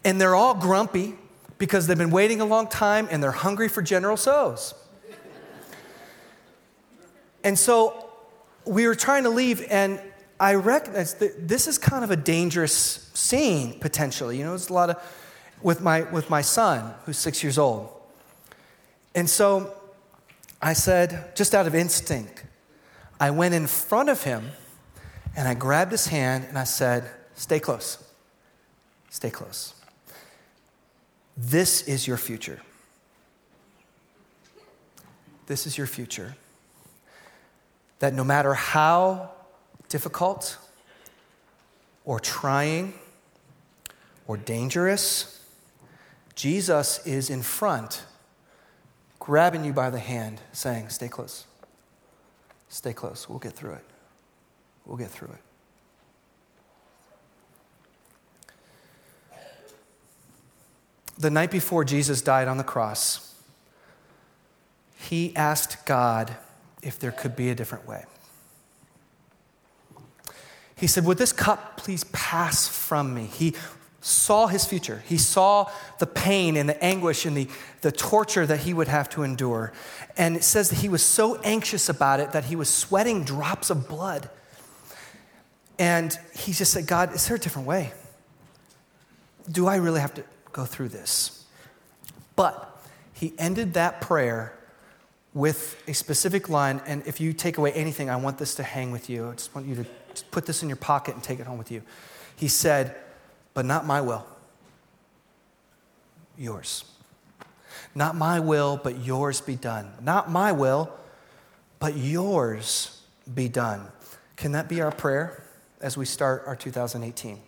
And 0.05 0.21
they're 0.21 0.37
all 0.37 0.55
grumpy 0.55 1.17
because 1.63 1.87
they've 1.87 1.97
been 1.97 2.11
waiting 2.11 2.41
a 2.41 2.45
long 2.45 2.67
time 2.67 3.07
and 3.09 3.23
they're 3.23 3.31
hungry 3.31 3.69
for 3.69 3.83
General 3.83 4.17
Tso's. 4.17 4.75
and 7.45 7.57
so 7.57 8.11
we 8.65 8.89
were 8.89 8.97
trying 8.97 9.23
to 9.23 9.29
leave, 9.29 9.65
and 9.71 10.01
I 10.41 10.55
recognized 10.55 11.21
that 11.21 11.47
this 11.47 11.69
is 11.69 11.79
kind 11.79 12.03
of 12.03 12.11
a 12.11 12.17
dangerous 12.17 13.09
scene 13.15 13.79
potentially. 13.79 14.39
You 14.39 14.45
know, 14.45 14.57
it's 14.57 14.71
a 14.71 14.73
lot 14.73 14.91
of 14.91 14.97
with 15.63 15.81
my 15.81 16.03
with 16.11 16.29
my 16.29 16.41
son 16.41 16.95
who's 17.07 17.17
six 17.17 17.45
years 17.45 17.59
old, 17.59 17.89
and 19.15 19.31
so 19.31 19.73
I 20.61 20.73
said, 20.73 21.37
just 21.37 21.55
out 21.55 21.69
of 21.69 21.77
instinct, 21.77 22.43
I 23.21 23.31
went 23.31 23.55
in 23.55 23.69
front 23.69 24.09
of 24.09 24.25
him 24.25 24.51
and 25.37 25.47
I 25.47 25.55
grabbed 25.55 25.93
his 25.93 26.09
hand 26.09 26.47
and 26.49 26.59
I 26.59 26.65
said, 26.65 27.09
Stay 27.37 27.61
close. 27.61 28.03
Stay 29.11 29.31
close. 29.31 29.75
This 31.37 31.83
is 31.89 32.07
your 32.07 32.17
future. 32.17 32.61
This 35.47 35.67
is 35.67 35.77
your 35.77 35.87
future. 35.87 36.37
That 37.99 38.15
no 38.15 38.25
matter 38.25 38.55
how 38.55 39.31
difficult 39.89 40.59
or 42.05 42.19
trying 42.21 42.95
or 44.27 44.37
dangerous, 44.37 45.41
Jesus 46.35 47.05
is 47.07 47.31
in 47.31 47.43
front 47.43 48.05
grabbing 49.23 49.65
you 49.65 49.73
by 49.73 49.89
the 49.89 50.01
hand, 50.01 50.41
saying, 50.51 50.89
Stay 50.89 51.07
close. 51.07 51.47
Stay 52.69 52.93
close. 52.93 53.29
We'll 53.29 53.39
get 53.39 53.53
through 53.53 53.75
it. 53.75 53.85
We'll 54.85 54.97
get 54.97 55.11
through 55.11 55.29
it. 55.29 55.52
The 61.23 61.31
night 61.31 61.53
before 61.53 61.85
Jesus 61.85 62.21
died 62.21 62.49
on 62.49 62.57
the 62.57 62.65
cross, 62.65 63.33
he 64.97 65.33
asked 65.37 65.87
God 65.87 66.35
if 66.83 66.99
there 66.99 67.13
could 67.13 67.37
be 67.37 67.49
a 67.49 67.55
different 67.55 67.87
way. 67.87 68.05
He 70.75 70.89
said, 70.89 71.05
Would 71.05 71.19
this 71.19 71.33
cup 71.33 71.77
please 71.77 72.03
pass 72.11 72.67
from 72.67 73.15
me? 73.15 73.27
He 73.27 73.55
saw 74.01 74.49
his 74.49 74.65
future. 74.65 75.05
He 75.07 75.17
saw 75.17 75.71
the 76.01 76.09
pain 76.09 76.57
and 76.57 76.69
the 76.69 76.83
anguish 76.83 77.25
and 77.25 77.37
the, 77.37 77.47
the 77.83 77.93
torture 77.93 78.45
that 78.45 78.59
he 78.59 78.75
would 78.75 78.89
have 78.89 79.09
to 79.11 79.23
endure. 79.23 79.73
And 80.17 80.35
it 80.35 80.43
says 80.43 80.71
that 80.71 80.81
he 80.81 80.89
was 80.89 81.05
so 81.05 81.37
anxious 81.43 81.89
about 81.89 82.19
it 82.19 82.33
that 82.33 82.47
he 82.47 82.57
was 82.57 82.69
sweating 82.69 83.23
drops 83.23 83.71
of 83.71 83.89
blood. 83.89 84.29
And 85.79 86.19
he 86.35 86.53
just 86.53 86.73
said, 86.73 86.89
God, 86.89 87.15
is 87.15 87.29
there 87.29 87.37
a 87.37 87.41
different 87.41 87.69
way? 87.69 87.93
Do 89.49 89.69
I 89.69 89.77
really 89.77 90.01
have 90.01 90.15
to 90.15 90.25
go 90.53 90.65
through 90.65 90.89
this? 90.89 91.45
But 92.37 92.69
he 93.13 93.35
ended 93.39 93.75
that 93.75 94.01
prayer 94.01 94.59
with 95.35 95.83
a 95.87 95.95
specific 95.95 96.49
line. 96.49 96.83
And 96.87 97.03
if 97.07 97.21
you 97.21 97.33
take 97.33 97.59
away 97.59 97.73
anything, 97.73 98.11
I 98.11 98.17
want 98.17 98.39
this 98.39 98.55
to 98.57 98.63
hang 98.63 98.91
with 98.91 99.09
you. 99.09 99.29
I 99.29 99.33
just 99.33 99.55
want 99.55 99.67
you 99.67 99.77
to 99.77 100.25
put 100.31 100.47
this 100.47 100.63
in 100.63 100.69
your 100.69 100.77
pocket 100.77 101.15
and 101.15 101.23
take 101.23 101.41
it 101.41 101.47
home 101.47 101.59
with 101.59 101.71
you. 101.71 101.83
He 102.37 102.49
said, 102.49 102.97
but 103.55 103.65
not 103.65 103.87
my 103.87 104.01
will, 104.01 104.27
yours. 106.37 106.85
Not 107.95 108.17
my 108.17 108.41
will, 108.41 108.81
but 108.83 108.99
yours 109.05 109.41
be 109.41 109.57
done. 109.57 109.93
Not 110.01 110.31
my 110.31 110.53
will, 110.53 110.91
but 111.79 111.97
yours 111.97 113.03
be 113.33 113.49
done. 113.49 113.87
Can 114.37 114.53
that 114.53 114.69
be 114.69 114.81
our 114.81 114.91
prayer 114.91 115.45
as 115.81 115.97
we 115.97 116.07
start 116.07 116.45
our 116.47 116.57
2018? 116.57 117.41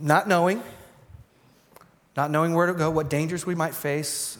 Not 0.00 0.28
knowing, 0.28 0.62
not 2.16 2.30
knowing 2.30 2.54
where 2.54 2.66
to 2.66 2.74
go, 2.74 2.90
what 2.90 3.10
dangers 3.10 3.44
we 3.44 3.54
might 3.54 3.74
face, 3.74 4.38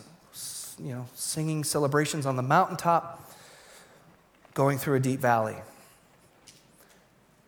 you 0.78 0.94
know, 0.94 1.06
singing 1.14 1.64
celebrations 1.64 2.26
on 2.26 2.36
the 2.36 2.42
mountaintop, 2.42 3.32
going 4.54 4.78
through 4.78 4.96
a 4.96 5.00
deep 5.00 5.20
valley. 5.20 5.56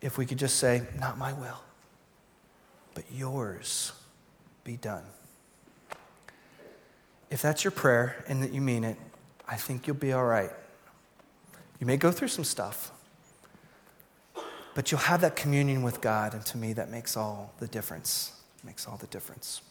If 0.01 0.17
we 0.17 0.25
could 0.25 0.37
just 0.37 0.57
say, 0.57 0.83
Not 0.99 1.17
my 1.17 1.33
will, 1.33 1.61
but 2.93 3.05
yours 3.11 3.93
be 4.63 4.75
done. 4.75 5.03
If 7.29 7.41
that's 7.41 7.63
your 7.63 7.71
prayer 7.71 8.23
and 8.27 8.43
that 8.43 8.53
you 8.53 8.61
mean 8.61 8.83
it, 8.83 8.97
I 9.47 9.55
think 9.55 9.87
you'll 9.87 9.95
be 9.95 10.13
all 10.13 10.25
right. 10.25 10.51
You 11.79 11.85
may 11.85 11.97
go 11.97 12.11
through 12.11 12.29
some 12.29 12.43
stuff, 12.43 12.91
but 14.77 14.91
you'll 14.91 15.01
have 15.01 15.21
that 15.21 15.35
communion 15.35 15.81
with 15.81 16.01
God, 16.01 16.35
and 16.35 16.45
to 16.45 16.55
me, 16.55 16.71
that 16.73 16.91
makes 16.91 17.17
all 17.17 17.51
the 17.57 17.67
difference. 17.67 18.33
Makes 18.63 18.87
all 18.87 18.95
the 18.95 19.07
difference. 19.07 19.63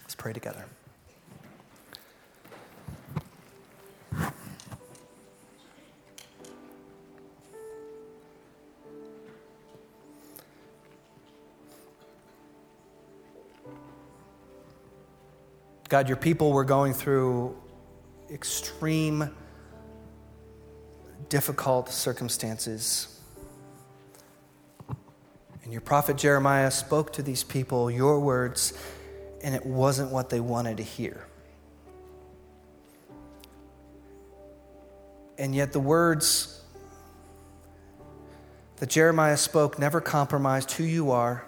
Let's 0.00 0.16
pray 0.16 0.32
together. 0.32 0.64
God, 15.88 16.08
your 16.08 16.16
people 16.16 16.50
were 16.50 16.64
going 16.64 16.92
through 16.92 17.56
extreme, 18.28 19.30
difficult 21.28 21.90
circumstances. 21.90 23.19
And 25.70 25.74
your 25.74 25.82
prophet 25.82 26.16
Jeremiah 26.16 26.72
spoke 26.72 27.12
to 27.12 27.22
these 27.22 27.44
people 27.44 27.92
your 27.92 28.18
words, 28.18 28.72
and 29.40 29.54
it 29.54 29.64
wasn't 29.64 30.10
what 30.10 30.28
they 30.28 30.40
wanted 30.40 30.78
to 30.78 30.82
hear. 30.82 31.24
And 35.38 35.54
yet, 35.54 35.72
the 35.72 35.78
words 35.78 36.60
that 38.78 38.88
Jeremiah 38.88 39.36
spoke 39.36 39.78
never 39.78 40.00
compromised 40.00 40.72
who 40.72 40.82
you 40.82 41.12
are 41.12 41.44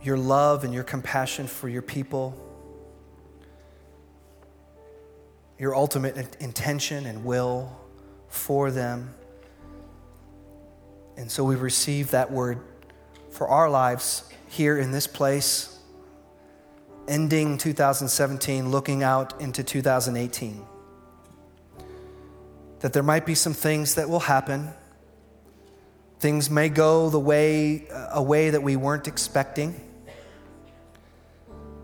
your 0.00 0.16
love 0.16 0.62
and 0.62 0.72
your 0.72 0.84
compassion 0.84 1.48
for 1.48 1.68
your 1.68 1.82
people, 1.82 2.38
your 5.58 5.74
ultimate 5.74 6.36
intention 6.38 7.06
and 7.06 7.24
will 7.24 7.76
for 8.28 8.70
them. 8.70 9.12
And 11.20 11.30
so 11.30 11.44
we 11.44 11.54
receive 11.54 12.10
that 12.12 12.32
word 12.32 12.58
for 13.30 13.46
our 13.48 13.68
lives 13.68 14.24
here 14.48 14.78
in 14.78 14.90
this 14.90 15.06
place, 15.06 15.78
ending 17.06 17.58
2017, 17.58 18.70
looking 18.70 19.02
out 19.02 19.40
into 19.40 19.62
2018. 19.62 20.64
That 22.80 22.92
there 22.92 23.02
might 23.02 23.26
be 23.26 23.34
some 23.34 23.52
things 23.52 23.96
that 23.96 24.08
will 24.08 24.20
happen. 24.20 24.70
Things 26.18 26.50
may 26.50 26.70
go 26.70 27.10
the 27.10 27.20
way, 27.20 27.88
uh, 27.88 28.08
a 28.14 28.22
way 28.22 28.50
that 28.50 28.62
we 28.62 28.74
weren't 28.76 29.06
expecting 29.06 29.80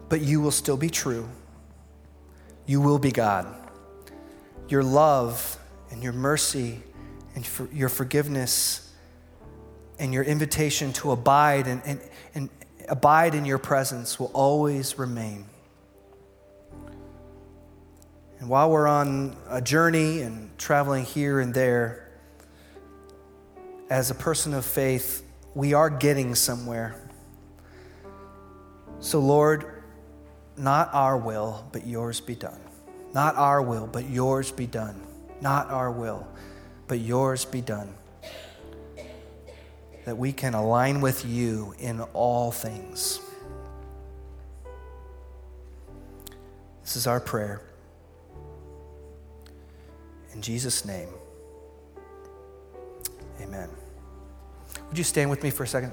but 0.08 0.20
you 0.20 0.40
will 0.40 0.50
still 0.50 0.76
be 0.76 0.90
true. 0.90 1.28
You 2.66 2.80
will 2.80 2.98
be 2.98 3.10
God. 3.10 3.46
Your 4.68 4.82
love 4.82 5.58
and 5.90 6.02
your 6.02 6.12
mercy 6.12 6.82
and 7.34 7.46
for 7.46 7.68
your 7.72 7.88
forgiveness 7.88 8.85
and 9.98 10.12
your 10.12 10.24
invitation 10.24 10.92
to 10.94 11.12
abide 11.12 11.66
and, 11.66 11.82
and, 11.84 12.00
and 12.34 12.50
abide 12.88 13.34
in 13.34 13.44
your 13.44 13.58
presence 13.58 14.20
will 14.20 14.30
always 14.32 14.98
remain. 14.98 15.46
And 18.38 18.48
while 18.48 18.70
we're 18.70 18.86
on 18.86 19.36
a 19.48 19.62
journey 19.62 20.20
and 20.20 20.56
traveling 20.58 21.04
here 21.04 21.40
and 21.40 21.54
there, 21.54 22.10
as 23.88 24.10
a 24.10 24.14
person 24.14 24.52
of 24.52 24.64
faith, 24.64 25.24
we 25.54 25.72
are 25.72 25.88
getting 25.88 26.34
somewhere. 26.34 27.00
So, 29.00 29.20
Lord, 29.20 29.82
not 30.56 30.92
our 30.92 31.16
will, 31.16 31.66
but 31.72 31.86
yours 31.86 32.20
be 32.20 32.34
done. 32.34 32.60
Not 33.14 33.36
our 33.36 33.62
will, 33.62 33.86
but 33.86 34.10
yours 34.10 34.50
be 34.50 34.66
done. 34.66 35.00
Not 35.40 35.70
our 35.70 35.90
will, 35.90 36.26
but 36.88 36.98
yours 36.98 37.44
be 37.44 37.60
done. 37.60 37.94
That 40.06 40.16
we 40.16 40.32
can 40.32 40.54
align 40.54 41.00
with 41.00 41.26
you 41.26 41.74
in 41.78 42.00
all 42.00 42.50
things. 42.50 43.20
This 46.82 46.96
is 46.96 47.06
our 47.06 47.20
prayer. 47.20 47.60
In 50.32 50.40
Jesus' 50.40 50.84
name, 50.84 51.08
amen. 53.40 53.68
Would 54.88 54.96
you 54.96 55.02
stand 55.02 55.28
with 55.28 55.42
me 55.42 55.50
for 55.50 55.64
a 55.64 55.66
second? 55.66 55.92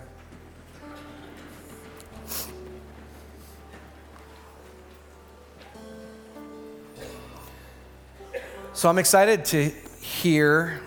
So 8.74 8.90
I'm 8.90 9.00
excited 9.00 9.46
to 9.46 9.70
hear, 10.02 10.82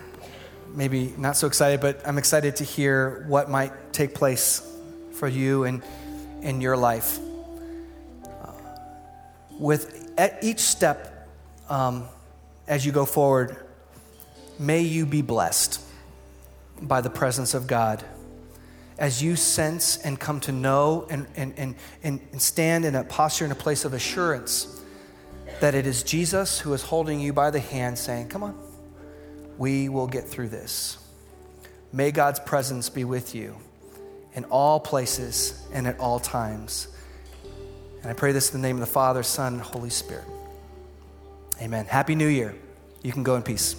maybe 0.77 1.15
not 1.17 1.37
so 1.37 1.47
excited, 1.47 1.81
but 1.81 2.07
I'm 2.07 2.19
excited 2.19 2.57
to 2.57 2.65
hear 2.65 3.25
what 3.27 3.51
might 3.51 3.93
take 3.93 4.15
place 4.15 4.63
for 5.13 5.27
you 5.27 5.65
and 5.65 5.83
in 6.43 6.61
your 6.61 6.77
life. 6.77 7.19
Uh, 8.25 8.53
with 9.59 10.13
at 10.19 10.39
each 10.45 10.61
step 10.61 11.29
um, 11.69 12.05
as 12.69 12.85
you 12.85 12.93
go 12.93 13.07
forward, 13.07 13.57
may 14.59 14.83
you 14.83 15.07
be 15.07 15.23
blessed 15.23 15.81
by 16.83 17.01
the 17.01 17.11
presence 17.11 17.55
of 17.55 17.67
God 17.67 18.05
as 18.99 19.23
you 19.23 19.37
sense 19.37 19.99
and 19.99 20.19
come 20.19 20.41
to 20.41 20.53
know 20.53 21.07
and, 21.11 21.27
and, 21.37 21.55
and, 21.57 21.75
and 22.03 22.41
stand 22.41 22.85
in 22.85 22.95
a 22.95 23.05
posture 23.05 23.45
in 23.45 23.53
a 23.53 23.57
place 23.57 23.85
of 23.85 23.93
assurance 23.93 24.83
that 25.61 25.75
it 25.75 25.87
is 25.87 26.03
Jesus 26.03 26.59
who 26.61 26.73
is 26.73 26.83
holding 26.83 27.21
you 27.21 27.33
by 27.33 27.51
the 27.51 27.61
hand 27.61 27.99
saying, 27.99 28.29
Come 28.29 28.43
on, 28.43 28.59
we 29.59 29.89
will 29.89 30.07
get 30.07 30.29
through 30.29 30.49
this. 30.49 30.99
May 31.93 32.11
God's 32.11 32.41
presence 32.41 32.89
be 32.89 33.05
with 33.05 33.35
you 33.35 33.57
in 34.35 34.45
all 34.45 34.79
places 34.81 35.67
and 35.73 35.87
at 35.87 35.99
all 35.99 36.21
times. 36.21 36.89
And 38.03 38.11
I 38.11 38.13
pray 38.13 38.33
this 38.33 38.55
in 38.55 38.61
the 38.61 38.67
name 38.67 38.77
of 38.77 38.81
the 38.81 38.87
Father, 38.87 39.23
Son, 39.23 39.55
and 39.55 39.63
Holy 39.63 39.91
Spirit. 39.91 40.27
Amen. 41.61 41.87
Happy 41.87 42.15
New 42.15 42.29
Year. 42.29 42.55
You 43.03 43.13
can 43.13 43.23
go 43.23 43.37
in 43.37 43.43
peace. 43.43 43.77